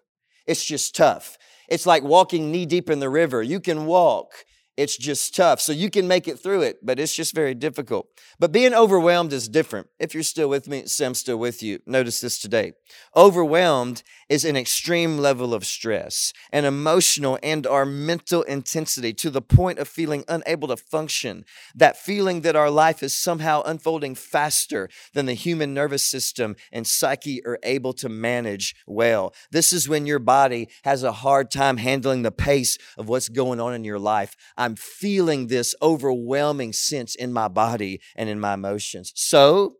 It's 0.46 0.64
just 0.64 0.94
tough. 0.94 1.38
It's 1.70 1.86
like 1.86 2.02
walking 2.02 2.50
knee 2.50 2.66
deep 2.66 2.90
in 2.90 2.98
the 2.98 3.08
river. 3.08 3.42
You 3.42 3.60
can 3.60 3.86
walk, 3.86 4.44
it's 4.80 4.96
just 4.96 5.36
tough. 5.36 5.60
So 5.60 5.72
you 5.72 5.90
can 5.90 6.08
make 6.08 6.26
it 6.26 6.38
through 6.38 6.62
it, 6.62 6.78
but 6.82 6.98
it's 6.98 7.14
just 7.14 7.34
very 7.34 7.54
difficult. 7.54 8.08
But 8.38 8.50
being 8.50 8.72
overwhelmed 8.72 9.30
is 9.30 9.46
different. 9.46 9.88
If 9.98 10.14
you're 10.14 10.22
still 10.22 10.48
with 10.48 10.68
me, 10.68 10.86
Sam 10.86 11.12
still 11.12 11.36
with 11.36 11.62
you. 11.62 11.80
Notice 11.84 12.22
this 12.22 12.38
today. 12.38 12.72
Overwhelmed 13.14 14.02
is 14.30 14.46
an 14.46 14.56
extreme 14.56 15.18
level 15.18 15.52
of 15.52 15.66
stress, 15.66 16.32
an 16.50 16.64
emotional 16.64 17.38
and 17.42 17.66
our 17.66 17.84
mental 17.84 18.42
intensity 18.44 19.12
to 19.12 19.28
the 19.28 19.42
point 19.42 19.78
of 19.78 19.86
feeling 19.86 20.24
unable 20.28 20.68
to 20.68 20.78
function. 20.78 21.44
That 21.74 21.98
feeling 21.98 22.40
that 22.40 22.56
our 22.56 22.70
life 22.70 23.02
is 23.02 23.14
somehow 23.14 23.62
unfolding 23.66 24.14
faster 24.14 24.88
than 25.12 25.26
the 25.26 25.34
human 25.34 25.74
nervous 25.74 26.04
system 26.04 26.56
and 26.72 26.86
psyche 26.86 27.44
are 27.44 27.58
able 27.64 27.92
to 27.94 28.08
manage 28.08 28.74
well. 28.86 29.34
This 29.50 29.74
is 29.74 29.90
when 29.90 30.06
your 30.06 30.20
body 30.20 30.68
has 30.84 31.02
a 31.02 31.12
hard 31.12 31.50
time 31.50 31.76
handling 31.76 32.22
the 32.22 32.32
pace 32.32 32.78
of 32.96 33.10
what's 33.10 33.28
going 33.28 33.60
on 33.60 33.74
in 33.74 33.84
your 33.84 33.98
life. 33.98 34.36
I'm 34.56 34.69
feeling 34.76 35.46
this 35.46 35.74
overwhelming 35.82 36.72
sense 36.72 37.14
in 37.14 37.32
my 37.32 37.48
body 37.48 38.00
and 38.16 38.28
in 38.28 38.40
my 38.40 38.54
emotions. 38.54 39.12
So, 39.14 39.76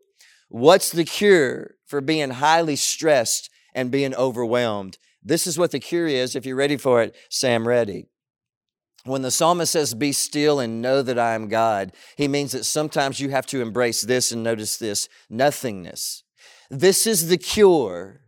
what's 0.49 0.91
the 0.91 1.05
cure 1.05 1.75
for 1.85 2.01
being 2.01 2.31
highly 2.31 2.75
stressed 2.75 3.49
and 3.73 3.91
being 3.91 4.15
overwhelmed? 4.15 4.97
This 5.23 5.45
is 5.47 5.57
what 5.57 5.71
the 5.71 5.79
cure 5.79 6.07
is. 6.07 6.35
If 6.35 6.45
you're 6.45 6.55
ready 6.55 6.77
for 6.77 7.01
it, 7.01 7.15
Sam, 7.29 7.67
ready. 7.67 8.07
When 9.03 9.23
the 9.23 9.31
psalmist 9.31 9.71
says, 9.71 9.93
Be 9.93 10.11
still 10.11 10.59
and 10.59 10.81
know 10.81 11.01
that 11.01 11.17
I 11.17 11.33
am 11.33 11.47
God, 11.47 11.93
he 12.17 12.27
means 12.27 12.51
that 12.51 12.65
sometimes 12.65 13.19
you 13.19 13.29
have 13.29 13.45
to 13.47 13.61
embrace 13.61 14.01
this 14.01 14.31
and 14.31 14.43
notice 14.43 14.77
this 14.77 15.09
nothingness. 15.29 16.23
This 16.69 17.05
is 17.05 17.27
the 17.27 17.37
cure 17.37 18.21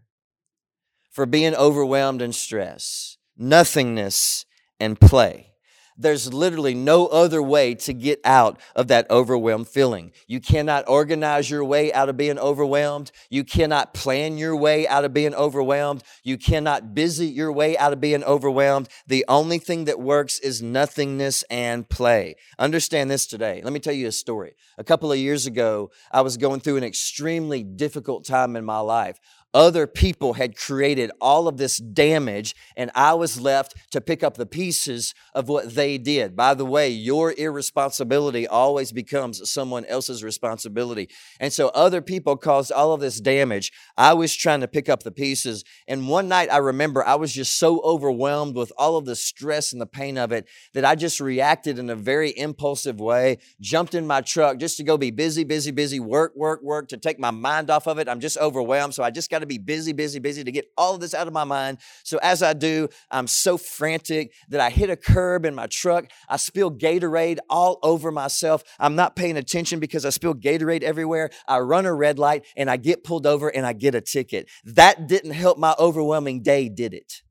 for 1.12 1.26
being 1.26 1.56
overwhelmed 1.56 2.22
and 2.22 2.34
stress 2.34 3.18
nothingness 3.38 4.46
and 4.80 5.00
play. 5.00 5.53
There's 5.98 6.34
literally 6.34 6.74
no 6.74 7.08
other 7.08 7.42
way 7.42 7.76
to 7.76 7.94
get 7.94 8.20
out 8.26 8.60
of 8.76 8.88
that 8.88 9.10
overwhelmed 9.10 9.68
feeling. 9.68 10.12
You 10.28 10.40
cannot 10.40 10.88
organize 10.88 11.50
your 11.50 11.64
way 11.64 11.94
out 11.94 12.10
of 12.10 12.18
being 12.18 12.40
overwhelmed. 12.40 13.12
You 13.30 13.44
cannot 13.44 13.94
plan 13.94 14.38
your 14.38 14.56
way 14.56 14.88
out 14.88 15.06
of 15.06 15.14
being 15.14 15.36
overwhelmed. 15.36 16.04
You 16.24 16.38
cannot 16.38 16.94
busy 16.96 17.28
your 17.28 17.52
way 17.52 17.78
out 17.78 17.94
of 17.94 18.02
being 18.02 18.24
overwhelmed. 18.24 18.90
The 19.08 19.26
only 19.28 19.60
thing 19.60 19.86
that 19.86 20.00
works 20.00 20.40
is 20.40 20.62
nothingness 20.62 21.44
and 21.50 21.88
play. 21.88 22.36
Understand 22.58 23.12
this 23.12 23.28
today. 23.28 23.62
Let 23.64 23.74
me 23.74 23.80
tell 23.80 23.94
you 23.94 24.08
a 24.08 24.12
story. 24.12 24.56
A 24.78 24.84
couple 24.84 25.12
of 25.12 25.18
years 25.18 25.46
ago, 25.46 25.92
I 26.12 26.22
was 26.22 26.38
going 26.38 26.60
through 26.60 26.78
an 26.78 26.84
extremely 26.84 27.64
difficult 27.64 28.26
time 28.26 28.56
in 28.56 28.66
my 28.66 28.80
life 28.80 29.20
Other 29.54 29.86
people 29.86 30.34
had 30.34 30.58
created 30.58 31.12
all 31.22 31.48
of 31.48 31.58
this 31.58 31.78
damage, 31.78 32.56
and 32.76 32.90
I 32.96 33.14
was 33.14 33.40
left 33.40 33.76
to 33.92 34.02
pick 34.02 34.24
up 34.24 34.36
the 34.36 34.48
pieces 34.48 35.14
of 35.36 35.48
what 35.48 35.76
they 35.76 36.00
did. 36.00 36.36
By 36.36 36.56
the 36.56 36.66
way, 36.66 36.90
your 36.90 37.34
irresponsibility 37.38 38.48
always 38.48 38.92
becomes 38.92 39.52
someone 39.52 39.86
else's 39.86 40.24
responsibility. 40.24 41.08
And 41.40 41.54
so 41.54 41.70
other 41.70 42.02
people 42.02 42.36
caused 42.36 42.72
all 42.72 42.94
of 42.94 43.02
this 43.02 43.22
damage. 43.22 43.72
I 43.96 44.14
was 44.14 44.36
trying 44.36 44.62
to 44.62 44.68
pick 44.68 44.90
up 44.90 45.04
the 45.04 45.12
pieces. 45.12 45.64
And 45.88 46.10
one 46.10 46.28
night 46.28 46.52
I 46.52 46.58
remember 46.58 47.06
I 47.06 47.16
was 47.16 47.32
just 47.32 47.60
so 47.60 47.80
overwhelmed 47.82 48.56
with 48.56 48.72
all 48.76 48.98
of 48.98 49.06
the 49.06 49.16
stress 49.16 49.72
and 49.72 49.82
the 49.82 49.86
pain 49.86 50.18
of 50.18 50.32
it 50.32 50.48
that 50.74 50.86
I 50.86 50.96
just 50.96 51.20
reacted 51.20 51.78
in 51.78 51.92
a 51.92 51.96
very 51.96 52.36
impulsive 52.36 53.00
way, 53.00 53.38
jumped 53.62 53.94
in 53.94 54.08
my 54.08 54.22
truck 54.22 54.58
just 54.58 54.78
to 54.78 54.84
go 54.84 54.98
be 54.98 55.12
busy, 55.12 55.44
busy, 55.44 55.70
busy, 55.70 56.00
work, 56.00 56.34
work, 56.36 56.64
work, 56.64 56.88
to 56.88 56.98
take 56.98 57.20
my 57.20 57.32
mind 57.32 57.70
off 57.70 57.88
of 57.88 58.00
it. 58.00 58.10
I'm 58.10 58.20
just 58.20 58.38
overwhelmed. 58.38 58.96
So 58.96 59.04
I 59.04 59.12
just 59.12 59.30
got 59.30 59.43
to 59.44 59.48
be 59.48 59.58
busy, 59.58 59.94
busy, 59.94 60.20
busy 60.20 60.44
to 60.44 60.52
get 60.52 60.66
all 60.78 60.96
of 60.96 61.02
this 61.02 61.14
out 61.14 61.28
of 61.28 61.34
my 61.34 61.44
mind. 61.44 61.78
So 62.04 62.18
as 62.24 62.42
I 62.42 62.54
do, 62.54 62.90
I'm 63.12 63.28
so 63.28 63.58
frantic 63.58 64.34
that 64.50 64.60
I 64.60 64.70
hit 64.70 64.90
a 64.90 64.96
curb 64.96 65.46
in 65.46 65.54
my 65.54 65.68
truck. 65.68 66.06
I 66.28 66.38
spill 66.38 66.72
Gatorade 66.72 67.40
all 67.50 67.80
over 67.84 68.12
myself. 68.12 68.64
I'm 68.80 68.96
not 68.96 69.16
paying 69.16 69.38
attention 69.38 69.80
because 69.80 70.06
I 70.06 70.10
spill 70.10 70.34
Gatorade 70.34 70.84
everywhere. 70.84 71.30
I 71.48 71.60
run 71.60 71.86
a 71.86 71.94
red 71.94 72.18
light 72.20 72.46
and 72.58 72.70
I 72.70 72.78
get 72.78 73.04
pulled 73.04 73.28
over 73.28 73.50
and 73.50 73.66
I 73.66 73.74
get 73.74 73.96
a 73.96 74.02
ticket. 74.02 74.50
That 74.64 75.08
didn't 75.08 75.32
help 75.32 75.58
my 75.58 75.76
overwhelming 75.78 76.42
day, 76.42 76.70
did 76.70 76.94
it? 76.94 77.22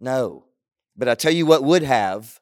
No. 0.00 0.46
But 0.96 1.08
I 1.08 1.14
tell 1.14 1.32
you 1.32 1.46
what 1.46 1.64
would 1.64 1.82
have 1.82 2.40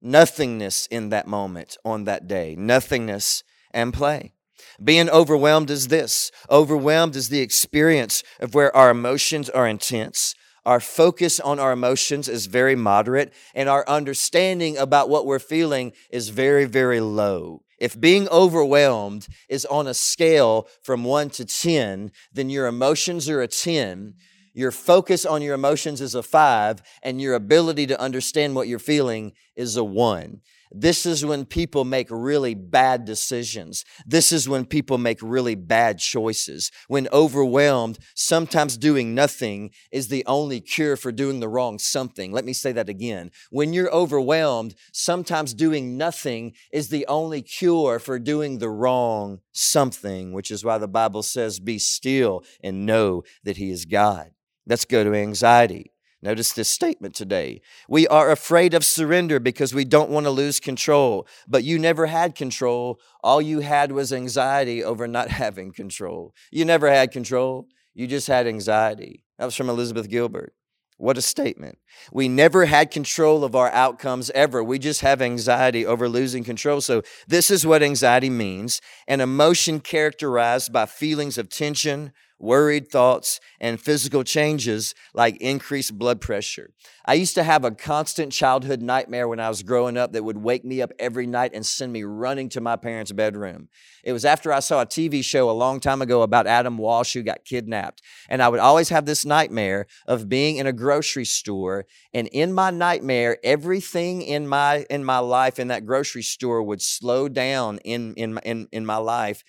nothingness 0.00 0.86
in 0.86 1.08
that 1.08 1.26
moment 1.26 1.76
on 1.84 2.04
that 2.04 2.28
day, 2.28 2.54
nothingness 2.56 3.42
and 3.72 3.92
play. 3.92 4.34
Being 4.82 5.10
overwhelmed 5.10 5.70
is 5.70 5.88
this 5.88 6.30
overwhelmed 6.48 7.16
is 7.16 7.28
the 7.28 7.40
experience 7.40 8.22
of 8.38 8.54
where 8.54 8.74
our 8.76 8.90
emotions 8.90 9.50
are 9.50 9.66
intense. 9.66 10.34
Our 10.64 10.80
focus 10.80 11.40
on 11.40 11.58
our 11.58 11.72
emotions 11.72 12.28
is 12.28 12.46
very 12.46 12.76
moderate, 12.76 13.32
and 13.54 13.68
our 13.68 13.88
understanding 13.88 14.76
about 14.76 15.08
what 15.08 15.26
we're 15.26 15.38
feeling 15.38 15.92
is 16.10 16.28
very, 16.28 16.64
very 16.64 17.00
low. 17.00 17.62
If 17.78 17.98
being 17.98 18.28
overwhelmed 18.28 19.26
is 19.48 19.64
on 19.66 19.86
a 19.86 19.94
scale 19.94 20.68
from 20.82 21.04
one 21.04 21.30
to 21.30 21.44
10, 21.44 22.12
then 22.32 22.50
your 22.50 22.66
emotions 22.66 23.28
are 23.28 23.40
a 23.40 23.48
10, 23.48 24.14
your 24.52 24.72
focus 24.72 25.24
on 25.24 25.40
your 25.40 25.54
emotions 25.54 26.00
is 26.00 26.14
a 26.16 26.22
five, 26.22 26.82
and 27.02 27.20
your 27.20 27.34
ability 27.34 27.86
to 27.86 28.00
understand 28.00 28.54
what 28.54 28.66
you're 28.66 28.80
feeling 28.80 29.32
is 29.56 29.76
a 29.76 29.84
one. 29.84 30.40
This 30.70 31.06
is 31.06 31.24
when 31.24 31.44
people 31.44 31.84
make 31.84 32.08
really 32.10 32.54
bad 32.54 33.04
decisions. 33.04 33.84
This 34.06 34.32
is 34.32 34.48
when 34.48 34.64
people 34.66 34.98
make 34.98 35.18
really 35.22 35.54
bad 35.54 35.98
choices. 35.98 36.70
When 36.88 37.08
overwhelmed, 37.12 37.98
sometimes 38.14 38.76
doing 38.76 39.14
nothing 39.14 39.70
is 39.90 40.08
the 40.08 40.24
only 40.26 40.60
cure 40.60 40.96
for 40.96 41.12
doing 41.12 41.40
the 41.40 41.48
wrong 41.48 41.78
something. 41.78 42.32
Let 42.32 42.44
me 42.44 42.52
say 42.52 42.72
that 42.72 42.88
again. 42.88 43.30
When 43.50 43.72
you're 43.72 43.92
overwhelmed, 43.92 44.74
sometimes 44.92 45.54
doing 45.54 45.96
nothing 45.96 46.54
is 46.72 46.88
the 46.88 47.06
only 47.06 47.42
cure 47.42 47.98
for 47.98 48.18
doing 48.18 48.58
the 48.58 48.70
wrong 48.70 49.40
something, 49.52 50.32
which 50.32 50.50
is 50.50 50.64
why 50.64 50.78
the 50.78 50.88
Bible 50.88 51.22
says, 51.22 51.60
Be 51.60 51.78
still 51.78 52.44
and 52.62 52.86
know 52.86 53.22
that 53.44 53.56
He 53.56 53.70
is 53.70 53.84
God. 53.84 54.30
Let's 54.66 54.84
go 54.84 55.02
to 55.02 55.14
anxiety. 55.14 55.92
Notice 56.20 56.52
this 56.52 56.68
statement 56.68 57.14
today. 57.14 57.60
We 57.88 58.08
are 58.08 58.30
afraid 58.30 58.74
of 58.74 58.84
surrender 58.84 59.38
because 59.38 59.72
we 59.72 59.84
don't 59.84 60.10
want 60.10 60.26
to 60.26 60.30
lose 60.30 60.58
control. 60.58 61.28
But 61.46 61.62
you 61.62 61.78
never 61.78 62.06
had 62.06 62.34
control. 62.34 63.00
All 63.22 63.40
you 63.40 63.60
had 63.60 63.92
was 63.92 64.12
anxiety 64.12 64.82
over 64.82 65.06
not 65.06 65.28
having 65.42 65.72
control. 65.72 66.34
You 66.50 66.64
never 66.64 66.90
had 66.90 67.12
control. 67.12 67.68
You 67.94 68.06
just 68.06 68.26
had 68.26 68.46
anxiety. 68.46 69.24
That 69.38 69.44
was 69.44 69.54
from 69.54 69.68
Elizabeth 69.68 70.08
Gilbert. 70.08 70.54
What 70.96 71.16
a 71.16 71.22
statement. 71.22 71.78
We 72.12 72.28
never 72.28 72.64
had 72.64 72.90
control 72.90 73.44
of 73.44 73.54
our 73.54 73.70
outcomes 73.70 74.30
ever. 74.30 74.64
We 74.64 74.80
just 74.80 75.00
have 75.02 75.22
anxiety 75.22 75.86
over 75.86 76.08
losing 76.08 76.42
control. 76.42 76.80
So, 76.80 77.02
this 77.28 77.52
is 77.52 77.64
what 77.64 77.84
anxiety 77.84 78.30
means 78.30 78.80
an 79.06 79.20
emotion 79.20 79.78
characterized 79.78 80.72
by 80.72 80.86
feelings 80.86 81.38
of 81.38 81.48
tension, 81.48 82.12
worried 82.38 82.88
thoughts, 82.90 83.40
and 83.60 83.80
physical 83.80 84.24
changes 84.24 84.94
like 85.14 85.36
increased 85.38 85.98
blood 85.98 86.20
pressure. 86.20 86.70
I 87.04 87.14
used 87.14 87.34
to 87.36 87.42
have 87.42 87.64
a 87.64 87.70
constant 87.70 88.32
childhood 88.32 88.82
nightmare 88.82 89.26
when 89.28 89.40
I 89.40 89.48
was 89.48 89.62
growing 89.62 89.96
up 89.96 90.12
that 90.12 90.24
would 90.24 90.36
wake 90.36 90.64
me 90.64 90.82
up 90.82 90.92
every 90.98 91.26
night 91.26 91.52
and 91.54 91.64
send 91.64 91.92
me 91.92 92.02
running 92.02 92.48
to 92.50 92.60
my 92.60 92.76
parents' 92.76 93.12
bedroom. 93.12 93.68
It 94.04 94.12
was 94.12 94.24
after 94.24 94.52
I 94.52 94.60
saw 94.60 94.82
a 94.82 94.86
TV 94.86 95.24
show 95.24 95.50
a 95.50 95.52
long 95.52 95.80
time 95.80 96.02
ago 96.02 96.22
about 96.22 96.46
Adam 96.46 96.78
Walsh 96.78 97.14
who 97.14 97.22
got 97.22 97.44
kidnapped. 97.44 98.02
And 98.28 98.42
I 98.42 98.48
would 98.48 98.60
always 98.60 98.90
have 98.90 99.06
this 99.06 99.24
nightmare 99.24 99.86
of 100.06 100.28
being 100.28 100.56
in 100.56 100.66
a 100.66 100.72
grocery 100.72 101.24
store. 101.24 101.86
And 102.12 102.28
in 102.28 102.52
my 102.52 102.70
nightmare, 102.70 103.38
everything 103.42 104.22
in 104.22 104.46
my 104.46 104.86
in 104.90 105.04
my 105.04 105.18
life 105.18 105.58
in 105.58 105.68
that 105.68 105.86
grocery 105.86 106.22
store 106.22 106.62
would 106.62 106.82
slow 106.82 107.28
down 107.28 107.78
in, 107.78 108.14
in, 108.14 108.38
in, 108.44 108.68
in 108.70 108.86
my 108.86 108.96
life 108.96 109.42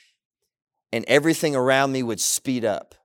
and 0.91 1.05
everything 1.08 1.55
around 1.55 1.91
me 1.91 2.03
would 2.03 2.19
speed 2.19 2.65
up. 2.65 2.96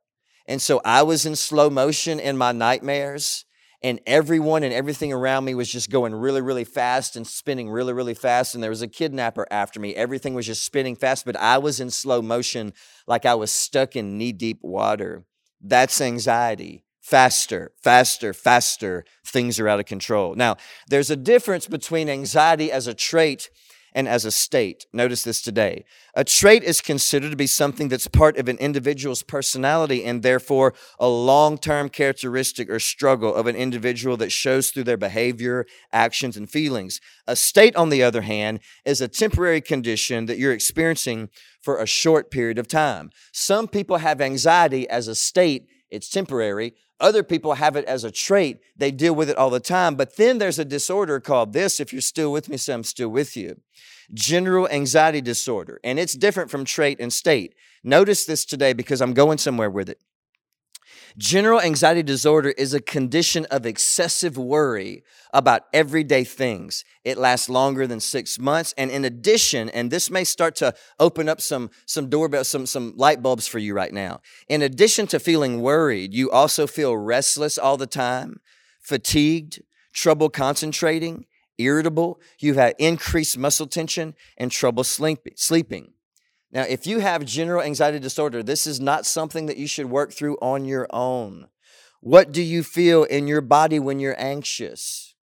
And 0.46 0.60
so 0.60 0.80
I 0.84 1.02
was 1.02 1.24
in 1.24 1.36
slow 1.36 1.70
motion 1.70 2.20
in 2.20 2.36
my 2.36 2.52
nightmares, 2.52 3.44
and 3.82 4.00
everyone 4.06 4.62
and 4.62 4.72
everything 4.72 5.12
around 5.12 5.44
me 5.44 5.54
was 5.54 5.70
just 5.70 5.90
going 5.90 6.14
really, 6.14 6.40
really 6.40 6.64
fast 6.64 7.16
and 7.16 7.26
spinning 7.26 7.68
really, 7.68 7.92
really 7.92 8.14
fast. 8.14 8.54
And 8.54 8.62
there 8.62 8.70
was 8.70 8.82
a 8.82 8.88
kidnapper 8.88 9.46
after 9.50 9.78
me. 9.78 9.94
Everything 9.94 10.32
was 10.32 10.46
just 10.46 10.64
spinning 10.64 10.96
fast, 10.96 11.26
but 11.26 11.36
I 11.36 11.58
was 11.58 11.80
in 11.80 11.90
slow 11.90 12.22
motion 12.22 12.72
like 13.06 13.26
I 13.26 13.34
was 13.34 13.50
stuck 13.50 13.94
in 13.94 14.16
knee 14.16 14.32
deep 14.32 14.58
water. 14.62 15.24
That's 15.60 16.00
anxiety. 16.00 16.84
Faster, 17.02 17.72
faster, 17.82 18.32
faster, 18.32 19.04
things 19.26 19.60
are 19.60 19.68
out 19.68 19.80
of 19.80 19.84
control. 19.84 20.34
Now, 20.34 20.56
there's 20.88 21.10
a 21.10 21.16
difference 21.16 21.66
between 21.66 22.08
anxiety 22.08 22.72
as 22.72 22.86
a 22.86 22.94
trait 22.94 23.50
and 23.94 24.08
as 24.08 24.24
a 24.24 24.30
state. 24.30 24.86
Notice 24.92 25.22
this 25.22 25.40
today. 25.40 25.84
A 26.14 26.24
trait 26.24 26.64
is 26.64 26.80
considered 26.80 27.30
to 27.30 27.36
be 27.36 27.46
something 27.46 27.88
that's 27.88 28.08
part 28.08 28.36
of 28.36 28.48
an 28.48 28.58
individual's 28.58 29.22
personality 29.22 30.04
and 30.04 30.22
therefore 30.22 30.74
a 30.98 31.08
long 31.08 31.56
term 31.58 31.88
characteristic 31.88 32.68
or 32.68 32.80
struggle 32.80 33.34
of 33.34 33.46
an 33.46 33.56
individual 33.56 34.16
that 34.16 34.32
shows 34.32 34.70
through 34.70 34.84
their 34.84 34.96
behavior, 34.96 35.66
actions, 35.92 36.36
and 36.36 36.50
feelings. 36.50 37.00
A 37.26 37.36
state, 37.36 37.76
on 37.76 37.88
the 37.88 38.02
other 38.02 38.22
hand, 38.22 38.60
is 38.84 39.00
a 39.00 39.08
temporary 39.08 39.60
condition 39.60 40.26
that 40.26 40.38
you're 40.38 40.52
experiencing 40.52 41.28
for 41.62 41.78
a 41.78 41.86
short 41.86 42.30
period 42.30 42.58
of 42.58 42.68
time. 42.68 43.10
Some 43.32 43.68
people 43.68 43.98
have 43.98 44.20
anxiety 44.20 44.88
as 44.88 45.08
a 45.08 45.14
state, 45.14 45.68
it's 45.90 46.08
temporary. 46.08 46.74
Other 47.00 47.22
people 47.22 47.54
have 47.54 47.76
it 47.76 47.84
as 47.86 48.04
a 48.04 48.10
trait. 48.10 48.60
They 48.76 48.90
deal 48.90 49.14
with 49.14 49.28
it 49.28 49.36
all 49.36 49.50
the 49.50 49.60
time. 49.60 49.96
But 49.96 50.16
then 50.16 50.38
there's 50.38 50.58
a 50.58 50.64
disorder 50.64 51.20
called 51.20 51.52
this. 51.52 51.80
If 51.80 51.92
you're 51.92 52.02
still 52.02 52.30
with 52.32 52.48
me, 52.48 52.56
so 52.56 52.74
I'm 52.74 52.84
still 52.84 53.08
with 53.08 53.36
you. 53.36 53.60
General 54.12 54.68
anxiety 54.68 55.20
disorder. 55.20 55.80
And 55.82 55.98
it's 55.98 56.14
different 56.14 56.50
from 56.50 56.64
trait 56.64 57.00
and 57.00 57.12
state. 57.12 57.54
Notice 57.82 58.24
this 58.24 58.44
today 58.44 58.72
because 58.72 59.00
I'm 59.00 59.12
going 59.12 59.38
somewhere 59.38 59.70
with 59.70 59.88
it. 59.88 60.00
General 61.16 61.60
anxiety 61.60 62.02
disorder 62.02 62.50
is 62.50 62.74
a 62.74 62.80
condition 62.80 63.46
of 63.48 63.64
excessive 63.64 64.36
worry 64.36 65.04
about 65.32 65.66
everyday 65.72 66.24
things. 66.24 66.84
It 67.04 67.18
lasts 67.18 67.48
longer 67.48 67.86
than 67.86 68.00
six 68.00 68.36
months. 68.36 68.74
And 68.76 68.90
in 68.90 69.04
addition, 69.04 69.68
and 69.68 69.92
this 69.92 70.10
may 70.10 70.24
start 70.24 70.56
to 70.56 70.74
open 70.98 71.28
up 71.28 71.40
some, 71.40 71.70
some 71.86 72.10
doorbells, 72.10 72.48
some, 72.48 72.66
some 72.66 72.94
light 72.96 73.22
bulbs 73.22 73.46
for 73.46 73.60
you 73.60 73.74
right 73.74 73.92
now. 73.92 74.22
In 74.48 74.60
addition 74.60 75.06
to 75.08 75.20
feeling 75.20 75.60
worried, 75.60 76.12
you 76.12 76.32
also 76.32 76.66
feel 76.66 76.96
restless 76.96 77.58
all 77.58 77.76
the 77.76 77.86
time, 77.86 78.40
fatigued, 78.80 79.62
trouble 79.92 80.30
concentrating, 80.30 81.26
irritable. 81.58 82.20
You've 82.40 82.56
had 82.56 82.74
increased 82.80 83.38
muscle 83.38 83.68
tension 83.68 84.16
and 84.36 84.50
trouble 84.50 84.82
sleeping. 84.82 85.93
Now, 86.54 86.62
if 86.62 86.86
you 86.86 87.00
have 87.00 87.24
general 87.24 87.62
anxiety 87.62 87.98
disorder, 87.98 88.40
this 88.42 88.64
is 88.64 88.80
not 88.80 89.04
something 89.04 89.46
that 89.46 89.56
you 89.56 89.66
should 89.66 89.86
work 89.86 90.12
through 90.12 90.38
on 90.40 90.64
your 90.64 90.86
own. 90.90 91.48
What 92.00 92.30
do 92.30 92.42
you 92.42 92.62
feel 92.62 93.02
in 93.02 93.26
your 93.26 93.40
body 93.40 93.80
when 93.80 93.98
you're 93.98 94.14
anxious? 94.16 95.16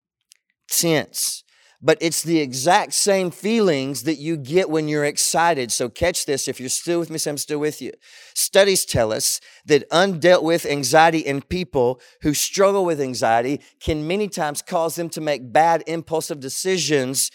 Tense. 0.67 1.43
But 1.81 1.97
it's 2.01 2.21
the 2.21 2.39
exact 2.39 2.93
same 2.93 3.31
feelings 3.31 4.03
that 4.03 4.17
you 4.17 4.35
get 4.35 4.69
when 4.69 4.87
you're 4.87 5.05
excited. 5.05 5.71
So 5.71 5.89
catch 5.89 6.25
this. 6.25 6.47
If 6.47 6.59
you're 6.59 6.69
still 6.69 6.99
with 6.99 7.09
me, 7.09 7.17
so 7.17 7.31
I'm 7.31 7.37
still 7.37 7.59
with 7.59 7.81
you. 7.81 7.91
Studies 8.35 8.85
tell 8.85 9.13
us 9.13 9.39
that 9.65 9.89
undealt 9.89 10.43
with 10.43 10.65
anxiety 10.65 11.19
in 11.19 11.41
people 11.41 12.01
who 12.21 12.33
struggle 12.33 12.83
with 12.83 12.99
anxiety 12.99 13.61
can 13.79 14.05
many 14.05 14.27
times 14.27 14.61
cause 14.61 14.95
them 14.95 15.09
to 15.09 15.21
make 15.21 15.53
bad 15.53 15.83
impulsive 15.87 16.39
decisions 16.39 17.31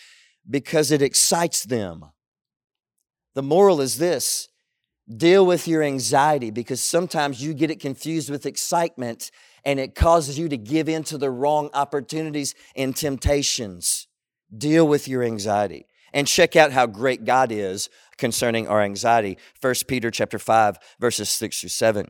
because 0.48 0.92
it 0.92 1.02
excites 1.02 1.64
them. 1.64 2.04
The 3.36 3.42
moral 3.42 3.82
is 3.82 3.98
this 3.98 4.48
deal 5.14 5.44
with 5.44 5.68
your 5.68 5.82
anxiety 5.82 6.50
because 6.50 6.80
sometimes 6.80 7.40
you 7.40 7.52
get 7.52 7.70
it 7.70 7.80
confused 7.80 8.30
with 8.30 8.46
excitement 8.46 9.30
and 9.62 9.78
it 9.78 9.94
causes 9.94 10.38
you 10.38 10.48
to 10.48 10.56
give 10.56 10.88
in 10.88 11.04
to 11.04 11.18
the 11.18 11.30
wrong 11.30 11.68
opportunities 11.74 12.54
and 12.74 12.96
temptations. 12.96 14.08
Deal 14.56 14.88
with 14.88 15.06
your 15.06 15.22
anxiety 15.22 15.86
and 16.14 16.26
check 16.26 16.56
out 16.56 16.72
how 16.72 16.86
great 16.86 17.26
God 17.26 17.52
is 17.52 17.90
concerning 18.16 18.66
our 18.68 18.80
anxiety. 18.80 19.36
1 19.60 19.74
Peter 19.86 20.10
chapter 20.10 20.38
5 20.38 20.78
verses 20.98 21.28
6 21.28 21.60
through 21.60 21.68
7. 21.68 22.08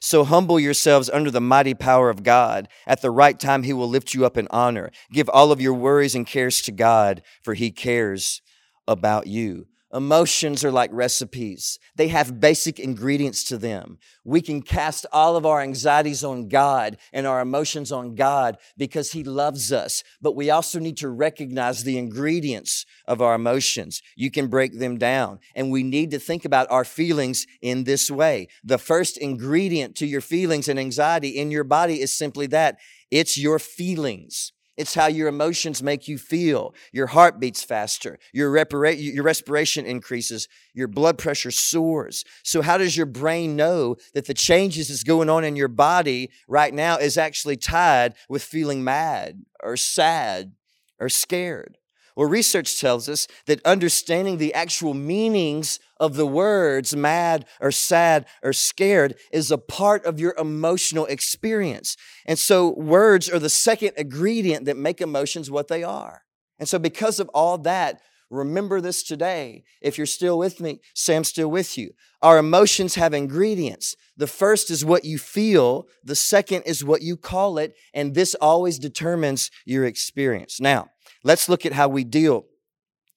So 0.00 0.22
humble 0.22 0.60
yourselves 0.60 1.10
under 1.10 1.32
the 1.32 1.40
mighty 1.40 1.74
power 1.74 2.08
of 2.08 2.22
God. 2.22 2.68
At 2.86 3.02
the 3.02 3.10
right 3.10 3.38
time, 3.38 3.64
He 3.64 3.72
will 3.72 3.88
lift 3.88 4.14
you 4.14 4.24
up 4.24 4.36
in 4.36 4.46
honor. 4.52 4.92
Give 5.12 5.28
all 5.28 5.50
of 5.50 5.60
your 5.60 5.74
worries 5.74 6.14
and 6.14 6.26
cares 6.26 6.62
to 6.62 6.72
God, 6.72 7.22
for 7.42 7.54
He 7.54 7.72
cares 7.72 8.42
about 8.86 9.26
you. 9.26 9.66
Emotions 9.92 10.64
are 10.66 10.70
like 10.70 10.90
recipes. 10.92 11.78
They 11.96 12.08
have 12.08 12.40
basic 12.40 12.78
ingredients 12.78 13.42
to 13.44 13.56
them. 13.56 13.98
We 14.22 14.42
can 14.42 14.60
cast 14.60 15.06
all 15.12 15.34
of 15.34 15.46
our 15.46 15.62
anxieties 15.62 16.22
on 16.22 16.48
God 16.48 16.98
and 17.10 17.26
our 17.26 17.40
emotions 17.40 17.90
on 17.90 18.14
God 18.14 18.58
because 18.76 19.12
He 19.12 19.24
loves 19.24 19.72
us. 19.72 20.02
But 20.20 20.36
we 20.36 20.50
also 20.50 20.78
need 20.78 20.98
to 20.98 21.08
recognize 21.08 21.84
the 21.84 21.96
ingredients 21.96 22.84
of 23.06 23.22
our 23.22 23.34
emotions. 23.34 24.02
You 24.14 24.30
can 24.30 24.48
break 24.48 24.78
them 24.78 24.98
down. 24.98 25.38
And 25.54 25.70
we 25.70 25.82
need 25.82 26.10
to 26.10 26.18
think 26.18 26.44
about 26.44 26.70
our 26.70 26.84
feelings 26.84 27.46
in 27.62 27.84
this 27.84 28.10
way. 28.10 28.48
The 28.62 28.78
first 28.78 29.16
ingredient 29.16 29.96
to 29.96 30.06
your 30.06 30.20
feelings 30.20 30.68
and 30.68 30.78
anxiety 30.78 31.30
in 31.30 31.50
your 31.50 31.64
body 31.64 32.02
is 32.02 32.12
simply 32.12 32.46
that 32.48 32.76
it's 33.10 33.38
your 33.38 33.58
feelings. 33.58 34.52
It's 34.78 34.94
how 34.94 35.08
your 35.08 35.28
emotions 35.28 35.82
make 35.82 36.06
you 36.06 36.16
feel. 36.16 36.72
Your 36.92 37.08
heart 37.08 37.40
beats 37.40 37.64
faster. 37.64 38.18
Your, 38.32 38.50
repara- 38.50 38.96
your 38.98 39.24
respiration 39.24 39.84
increases. 39.84 40.48
Your 40.72 40.86
blood 40.86 41.18
pressure 41.18 41.50
soars. 41.50 42.24
So, 42.44 42.62
how 42.62 42.78
does 42.78 42.96
your 42.96 43.06
brain 43.06 43.56
know 43.56 43.96
that 44.14 44.26
the 44.26 44.34
changes 44.34 44.88
that's 44.88 45.02
going 45.02 45.28
on 45.28 45.44
in 45.44 45.56
your 45.56 45.68
body 45.68 46.30
right 46.46 46.72
now 46.72 46.96
is 46.96 47.18
actually 47.18 47.56
tied 47.56 48.14
with 48.28 48.42
feeling 48.44 48.84
mad 48.84 49.42
or 49.62 49.76
sad 49.76 50.52
or 51.00 51.08
scared? 51.08 51.76
Well, 52.18 52.26
research 52.26 52.80
tells 52.80 53.08
us 53.08 53.28
that 53.46 53.64
understanding 53.64 54.38
the 54.38 54.52
actual 54.52 54.92
meanings 54.92 55.78
of 56.00 56.16
the 56.16 56.26
words 56.26 56.96
mad 56.96 57.46
or 57.60 57.70
sad 57.70 58.26
or 58.42 58.52
scared 58.52 59.14
is 59.32 59.52
a 59.52 59.56
part 59.56 60.04
of 60.04 60.18
your 60.18 60.34
emotional 60.36 61.06
experience. 61.06 61.96
And 62.26 62.36
so, 62.36 62.74
words 62.76 63.30
are 63.30 63.38
the 63.38 63.48
second 63.48 63.92
ingredient 63.96 64.64
that 64.64 64.76
make 64.76 65.00
emotions 65.00 65.48
what 65.48 65.68
they 65.68 65.84
are. 65.84 66.22
And 66.58 66.68
so, 66.68 66.80
because 66.80 67.20
of 67.20 67.28
all 67.34 67.56
that, 67.58 68.00
remember 68.30 68.80
this 68.80 69.04
today. 69.04 69.62
If 69.80 69.96
you're 69.96 70.04
still 70.04 70.38
with 70.38 70.60
me, 70.60 70.80
I'm 71.08 71.22
still 71.22 71.48
with 71.48 71.78
you. 71.78 71.92
Our 72.20 72.38
emotions 72.38 72.96
have 72.96 73.14
ingredients. 73.14 73.94
The 74.16 74.26
first 74.26 74.72
is 74.72 74.84
what 74.84 75.04
you 75.04 75.18
feel, 75.18 75.86
the 76.02 76.16
second 76.16 76.64
is 76.66 76.84
what 76.84 77.02
you 77.02 77.16
call 77.16 77.58
it, 77.58 77.74
and 77.94 78.16
this 78.16 78.34
always 78.34 78.80
determines 78.80 79.52
your 79.64 79.84
experience. 79.84 80.60
Now, 80.60 80.88
Let's 81.24 81.48
look 81.48 81.66
at 81.66 81.72
how 81.72 81.88
we 81.88 82.04
deal 82.04 82.46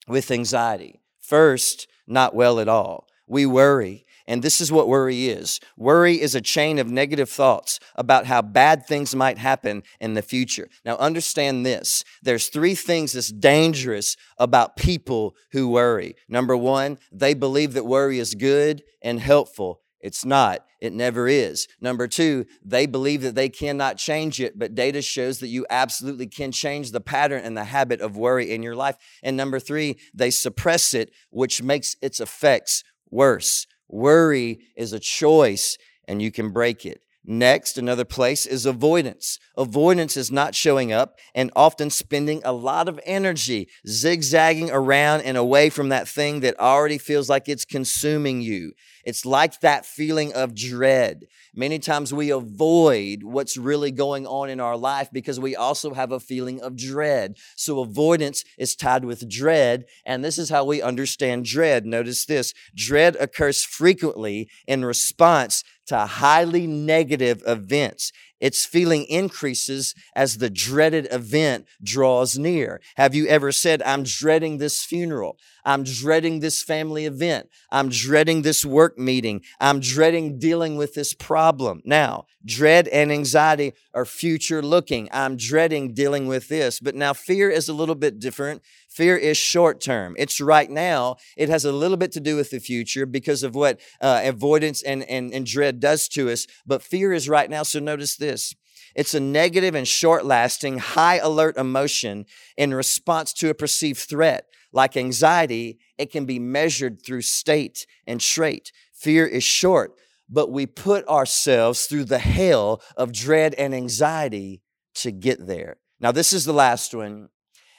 with 0.08 0.30
anxiety. 0.30 1.00
First, 1.20 1.86
not 2.06 2.34
well 2.34 2.58
at 2.58 2.68
all. 2.68 3.06
We 3.26 3.46
worry. 3.46 4.04
And 4.26 4.42
this 4.42 4.60
is 4.60 4.70
what 4.70 4.88
worry 4.88 5.28
is 5.28 5.60
worry 5.76 6.20
is 6.20 6.34
a 6.34 6.40
chain 6.40 6.78
of 6.78 6.90
negative 6.90 7.28
thoughts 7.28 7.80
about 7.96 8.26
how 8.26 8.40
bad 8.40 8.86
things 8.86 9.14
might 9.14 9.38
happen 9.38 9.82
in 10.00 10.14
the 10.14 10.22
future. 10.22 10.68
Now, 10.84 10.96
understand 10.96 11.66
this 11.66 12.04
there's 12.22 12.48
three 12.48 12.74
things 12.74 13.12
that's 13.12 13.32
dangerous 13.32 14.16
about 14.38 14.76
people 14.76 15.34
who 15.50 15.68
worry. 15.68 16.14
Number 16.28 16.56
one, 16.56 16.98
they 17.10 17.34
believe 17.34 17.72
that 17.74 17.84
worry 17.84 18.18
is 18.18 18.34
good 18.34 18.82
and 19.02 19.20
helpful. 19.20 19.81
It's 20.02 20.24
not. 20.24 20.66
It 20.80 20.92
never 20.92 21.28
is. 21.28 21.68
Number 21.80 22.08
two, 22.08 22.44
they 22.64 22.86
believe 22.86 23.22
that 23.22 23.36
they 23.36 23.48
cannot 23.48 23.98
change 23.98 24.40
it, 24.40 24.58
but 24.58 24.74
data 24.74 25.00
shows 25.00 25.38
that 25.38 25.48
you 25.48 25.64
absolutely 25.70 26.26
can 26.26 26.50
change 26.50 26.90
the 26.90 27.00
pattern 27.00 27.42
and 27.44 27.56
the 27.56 27.64
habit 27.64 28.00
of 28.00 28.16
worry 28.16 28.50
in 28.50 28.64
your 28.64 28.74
life. 28.74 28.96
And 29.22 29.36
number 29.36 29.60
three, 29.60 29.98
they 30.12 30.30
suppress 30.30 30.92
it, 30.92 31.12
which 31.30 31.62
makes 31.62 31.96
its 32.02 32.20
effects 32.20 32.82
worse. 33.10 33.66
Worry 33.88 34.58
is 34.76 34.92
a 34.92 34.98
choice 34.98 35.78
and 36.08 36.20
you 36.20 36.32
can 36.32 36.50
break 36.50 36.84
it. 36.84 37.02
Next, 37.24 37.78
another 37.78 38.04
place 38.04 38.46
is 38.46 38.66
avoidance. 38.66 39.38
Avoidance 39.56 40.16
is 40.16 40.32
not 40.32 40.56
showing 40.56 40.92
up 40.92 41.18
and 41.36 41.52
often 41.54 41.88
spending 41.88 42.42
a 42.44 42.52
lot 42.52 42.88
of 42.88 42.98
energy 43.06 43.68
zigzagging 43.86 44.72
around 44.72 45.20
and 45.20 45.36
away 45.36 45.70
from 45.70 45.88
that 45.90 46.08
thing 46.08 46.40
that 46.40 46.58
already 46.58 46.98
feels 46.98 47.28
like 47.28 47.48
it's 47.48 47.64
consuming 47.64 48.40
you. 48.40 48.72
It's 49.04 49.24
like 49.24 49.60
that 49.60 49.86
feeling 49.86 50.32
of 50.32 50.54
dread. 50.54 51.26
Many 51.54 51.78
times 51.78 52.14
we 52.14 52.30
avoid 52.30 53.22
what's 53.22 53.56
really 53.56 53.90
going 53.90 54.26
on 54.26 54.48
in 54.48 54.58
our 54.58 54.76
life 54.76 55.08
because 55.12 55.38
we 55.38 55.54
also 55.54 55.92
have 55.94 56.12
a 56.12 56.20
feeling 56.20 56.60
of 56.60 56.76
dread. 56.76 57.36
So 57.56 57.80
avoidance 57.80 58.44
is 58.58 58.74
tied 58.74 59.04
with 59.04 59.28
dread. 59.28 59.84
And 60.06 60.24
this 60.24 60.38
is 60.38 60.50
how 60.50 60.64
we 60.64 60.82
understand 60.82 61.44
dread. 61.44 61.84
Notice 61.84 62.24
this 62.24 62.54
dread 62.74 63.16
occurs 63.16 63.64
frequently 63.64 64.48
in 64.66 64.84
response 64.84 65.62
to 65.92 66.06
highly 66.06 66.66
negative 66.66 67.42
events. 67.46 68.12
Its 68.40 68.64
feeling 68.64 69.04
increases 69.04 69.94
as 70.16 70.38
the 70.38 70.48
dreaded 70.48 71.06
event 71.12 71.66
draws 71.82 72.38
near. 72.38 72.80
Have 72.96 73.14
you 73.14 73.26
ever 73.26 73.52
said, 73.52 73.82
I'm 73.82 74.02
dreading 74.02 74.56
this 74.56 74.82
funeral? 74.82 75.36
I'm 75.66 75.84
dreading 75.84 76.40
this 76.40 76.62
family 76.62 77.04
event. 77.04 77.48
I'm 77.70 77.90
dreading 77.90 78.40
this 78.40 78.64
work 78.64 78.98
meeting. 78.98 79.42
I'm 79.60 79.80
dreading 79.80 80.38
dealing 80.38 80.76
with 80.76 80.94
this 80.94 81.12
problem. 81.12 81.82
Now, 81.84 82.24
dread 82.44 82.88
and 82.88 83.12
anxiety 83.12 83.74
are 83.94 84.06
future 84.06 84.62
looking. 84.62 85.08
I'm 85.12 85.36
dreading 85.36 85.92
dealing 85.92 86.26
with 86.26 86.48
this. 86.48 86.80
But 86.80 86.94
now 86.94 87.12
fear 87.12 87.50
is 87.50 87.68
a 87.68 87.74
little 87.74 87.94
bit 87.94 88.18
different. 88.18 88.62
Fear 88.94 89.16
is 89.16 89.38
short 89.38 89.80
term. 89.80 90.14
It's 90.18 90.40
right 90.40 90.70
now. 90.70 91.16
It 91.36 91.48
has 91.48 91.64
a 91.64 91.72
little 91.72 91.96
bit 91.96 92.12
to 92.12 92.20
do 92.20 92.36
with 92.36 92.50
the 92.50 92.60
future 92.60 93.06
because 93.06 93.42
of 93.42 93.54
what 93.54 93.80
uh, 94.02 94.20
avoidance 94.24 94.82
and, 94.82 95.02
and, 95.04 95.32
and 95.32 95.46
dread 95.46 95.80
does 95.80 96.08
to 96.08 96.30
us. 96.30 96.46
But 96.66 96.82
fear 96.82 97.12
is 97.12 97.28
right 97.28 97.48
now. 97.48 97.62
So 97.62 97.80
notice 97.80 98.16
this 98.16 98.54
it's 98.94 99.14
a 99.14 99.20
negative 99.20 99.74
and 99.74 99.88
short 99.88 100.26
lasting, 100.26 100.78
high 100.78 101.16
alert 101.16 101.56
emotion 101.56 102.26
in 102.56 102.74
response 102.74 103.32
to 103.34 103.48
a 103.48 103.54
perceived 103.54 104.00
threat. 104.00 104.46
Like 104.72 104.96
anxiety, 104.96 105.78
it 105.98 106.10
can 106.10 106.24
be 106.24 106.38
measured 106.38 107.02
through 107.04 107.22
state 107.22 107.86
and 108.06 108.20
trait. 108.20 108.72
Fear 108.92 109.26
is 109.26 109.44
short, 109.44 109.92
but 110.28 110.50
we 110.50 110.66
put 110.66 111.06
ourselves 111.08 111.86
through 111.86 112.04
the 112.04 112.18
hell 112.18 112.82
of 112.96 113.12
dread 113.12 113.54
and 113.54 113.74
anxiety 113.74 114.62
to 114.94 115.10
get 115.10 115.46
there. 115.46 115.78
Now, 116.00 116.12
this 116.12 116.32
is 116.32 116.44
the 116.44 116.52
last 116.52 116.94
one, 116.94 117.28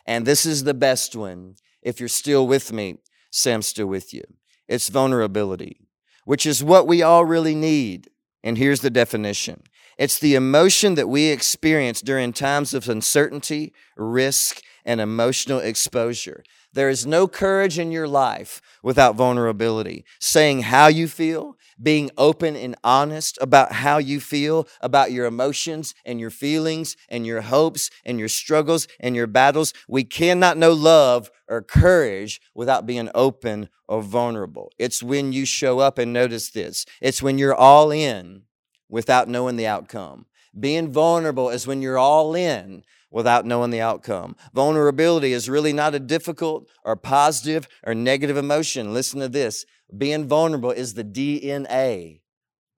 and 0.06 0.26
this 0.26 0.46
is 0.46 0.64
the 0.64 0.74
best 0.74 1.16
one. 1.16 1.56
If 1.82 2.00
you're 2.00 2.10
still 2.10 2.48
with 2.48 2.72
me, 2.72 2.98
I'm 3.46 3.62
still 3.62 3.88
with 3.88 4.14
you. 4.14 4.24
It's 4.68 4.90
vulnerability, 4.90 5.88
which 6.26 6.46
is 6.46 6.64
what 6.64 6.88
we 6.88 7.02
all 7.02 7.26
really 7.26 7.56
need. 7.56 8.10
And 8.44 8.58
here's 8.58 8.82
the 8.82 8.90
definition 8.90 9.64
it's 9.98 10.20
the 10.20 10.36
emotion 10.36 10.96
that 10.96 11.10
we 11.10 11.28
experience 11.28 12.02
during 12.02 12.34
times 12.34 12.74
of 12.74 12.90
uncertainty, 12.90 13.74
risk, 13.96 14.62
and 14.86 15.00
emotional 15.00 15.60
exposure. 15.60 16.44
There 16.74 16.90
is 16.90 17.06
no 17.06 17.28
courage 17.28 17.78
in 17.78 17.92
your 17.92 18.08
life 18.08 18.62
without 18.82 19.16
vulnerability. 19.16 20.06
Saying 20.20 20.64
how 20.64 20.88
you 20.88 21.08
feel, 21.08 21.56
being 21.82 22.10
open 22.18 22.56
and 22.56 22.76
honest 22.84 23.38
about 23.40 23.72
how 23.74 24.00
you 24.00 24.20
feel, 24.20 24.68
about 24.82 25.12
your 25.12 25.26
emotions 25.26 25.94
and 26.06 26.20
your 26.20 26.32
feelings 26.32 26.96
and 27.10 27.26
your 27.26 27.42
hopes 27.42 27.92
and 28.04 28.18
your 28.18 28.28
struggles 28.28 28.88
and 29.00 29.16
your 29.16 29.28
battles. 29.28 29.74
We 29.88 30.04
cannot 30.04 30.58
know 30.58 30.74
love 30.74 31.30
or 31.48 31.62
courage 31.62 32.42
without 32.56 32.86
being 32.86 33.10
open 33.14 33.70
or 33.88 34.02
vulnerable. 34.02 34.72
It's 34.80 35.04
when 35.04 35.32
you 35.32 35.46
show 35.46 35.80
up 35.80 36.00
and 36.00 36.12
notice 36.12 36.50
this. 36.50 36.86
It's 37.02 37.22
when 37.22 37.38
you're 37.38 37.56
all 37.56 37.92
in 37.92 38.44
without 38.90 39.28
knowing 39.28 39.58
the 39.58 39.68
outcome. 39.68 40.26
Being 40.60 40.92
vulnerable 40.92 41.50
is 41.50 41.66
when 41.66 41.82
you're 41.82 41.98
all 41.98 42.36
in 42.36 42.84
without 43.14 43.46
knowing 43.46 43.70
the 43.70 43.80
outcome. 43.80 44.36
Vulnerability 44.54 45.32
is 45.32 45.48
really 45.48 45.72
not 45.72 45.96
a 45.96 46.00
difficult 46.00 46.68
or 46.84 46.98
positive 46.98 47.70
or 47.86 47.94
negative 47.94 48.36
emotion. 48.36 48.94
Listen 48.94 49.22
to 49.22 49.30
this 49.30 49.66
being 49.96 50.28
vulnerable 50.28 50.72
is 50.72 50.96
the 50.96 51.04
DNA 51.04 52.22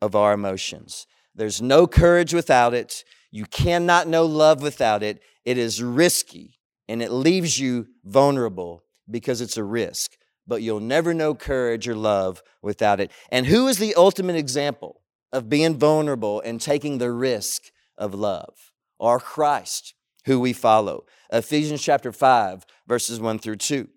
of 0.02 0.16
our 0.16 0.34
emotions. 0.34 1.08
There's 1.34 1.62
no 1.62 1.88
courage 1.88 2.34
without 2.34 2.74
it. 2.74 3.04
You 3.32 3.46
cannot 3.46 4.08
know 4.08 4.26
love 4.26 4.62
without 4.62 5.02
it. 5.02 5.22
It 5.46 5.58
is 5.58 5.82
risky 5.82 6.60
and 6.88 7.02
it 7.02 7.12
leaves 7.12 7.58
you 7.58 7.88
vulnerable 8.04 8.84
because 9.10 9.42
it's 9.42 9.58
a 9.58 9.64
risk. 9.64 10.12
But 10.48 10.62
you'll 10.62 10.80
never 10.80 11.14
know 11.14 11.34
courage 11.34 11.88
or 11.88 11.96
love 11.96 12.44
without 12.62 13.00
it. 13.00 13.12
And 13.32 13.48
who 13.48 13.68
is 13.68 13.78
the 13.78 13.96
ultimate 13.96 14.36
example 14.36 15.02
of 15.32 15.50
being 15.50 15.78
vulnerable 15.78 16.42
and 16.42 16.62
taking 16.62 16.98
the 16.98 17.12
risk 17.12 17.64
of 17.98 18.14
love? 18.14 18.72
Our 19.00 19.20
Christ, 19.20 19.96
who 20.26 20.40
we 20.40 20.54
follow. 20.54 21.06
Ephesians 21.32 21.82
chapter 21.82 22.12
5, 22.12 22.66
verses 22.88 23.20
1 23.20 23.40
through 23.40 23.58
2. 23.58 23.88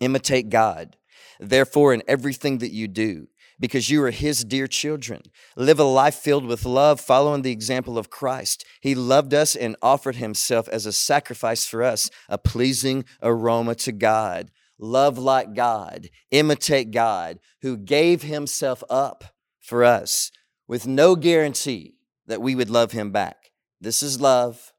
Imitate 0.00 0.48
God, 0.48 0.96
therefore, 1.38 1.92
in 1.92 2.02
everything 2.08 2.58
that 2.58 2.72
you 2.72 2.88
do, 2.88 3.28
because 3.58 3.90
you 3.90 4.02
are 4.02 4.10
His 4.10 4.44
dear 4.44 4.66
children. 4.66 5.22
Live 5.56 5.78
a 5.78 5.84
life 5.84 6.14
filled 6.14 6.46
with 6.46 6.64
love, 6.64 7.00
following 7.00 7.42
the 7.42 7.52
example 7.52 7.98
of 7.98 8.08
Christ. 8.10 8.64
He 8.80 8.94
loved 8.94 9.34
us 9.34 9.54
and 9.54 9.76
offered 9.82 10.16
Himself 10.16 10.68
as 10.68 10.86
a 10.86 10.92
sacrifice 10.92 11.66
for 11.66 11.82
us, 11.82 12.10
a 12.28 12.38
pleasing 12.38 13.04
aroma 13.22 13.74
to 13.76 13.92
God. 13.92 14.50
Love 14.78 15.18
like 15.18 15.54
God, 15.54 16.08
imitate 16.30 16.90
God, 16.90 17.38
who 17.60 17.76
gave 17.76 18.22
Himself 18.22 18.82
up 18.88 19.24
for 19.60 19.84
us. 19.84 20.30
with 20.66 20.86
no 20.86 21.16
guarantee 21.16 21.96
that 22.28 22.40
we 22.40 22.54
would 22.54 22.70
love 22.70 22.92
him 22.92 23.10
back. 23.10 23.50
This 23.80 24.04
is 24.04 24.20
love. 24.20 24.72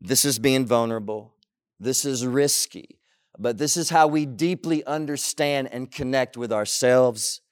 This 0.00 0.24
is 0.24 0.38
being 0.38 0.66
vulnerable. 0.66 1.34
This 1.78 2.04
is 2.04 2.26
risky. 2.26 2.98
But 3.38 3.58
this 3.58 3.76
is 3.76 3.90
how 3.90 4.06
we 4.06 4.24
deeply 4.24 4.84
understand 4.84 5.68
and 5.70 5.90
connect 5.90 6.36
with 6.36 6.52
ourselves, 6.52 7.42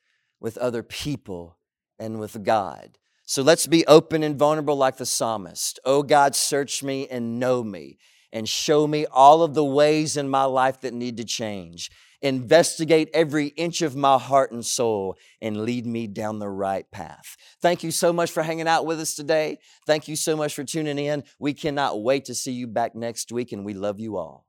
with 0.40 0.56
other 0.58 0.82
people, 0.82 1.58
and 1.98 2.18
with 2.18 2.42
God. 2.42 2.98
So 3.26 3.42
let's 3.42 3.66
be 3.66 3.86
open 3.86 4.22
and 4.22 4.38
vulnerable 4.38 4.76
like 4.76 4.96
the 4.96 5.06
psalmist. 5.06 5.78
Oh 5.84 6.02
God, 6.02 6.34
search 6.34 6.82
me 6.82 7.08
and 7.08 7.38
know 7.38 7.62
me 7.62 7.98
and 8.32 8.48
show 8.48 8.86
me 8.86 9.06
all 9.06 9.42
of 9.42 9.54
the 9.54 9.64
ways 9.64 10.16
in 10.16 10.28
my 10.28 10.44
life 10.44 10.80
that 10.80 10.92
need 10.92 11.16
to 11.18 11.24
change. 11.24 11.90
Investigate 12.24 13.10
every 13.12 13.48
inch 13.48 13.82
of 13.82 13.94
my 13.94 14.16
heart 14.16 14.50
and 14.50 14.64
soul 14.64 15.18
and 15.42 15.62
lead 15.62 15.84
me 15.84 16.06
down 16.06 16.38
the 16.38 16.48
right 16.48 16.90
path. 16.90 17.36
Thank 17.60 17.84
you 17.84 17.90
so 17.90 18.14
much 18.14 18.30
for 18.30 18.42
hanging 18.42 18.66
out 18.66 18.86
with 18.86 18.98
us 18.98 19.14
today. 19.14 19.58
Thank 19.86 20.08
you 20.08 20.16
so 20.16 20.34
much 20.34 20.54
for 20.54 20.64
tuning 20.64 20.96
in. 20.98 21.24
We 21.38 21.52
cannot 21.52 22.02
wait 22.02 22.24
to 22.24 22.34
see 22.34 22.52
you 22.52 22.66
back 22.66 22.94
next 22.94 23.30
week, 23.30 23.52
and 23.52 23.62
we 23.62 23.74
love 23.74 24.00
you 24.00 24.16
all. 24.16 24.46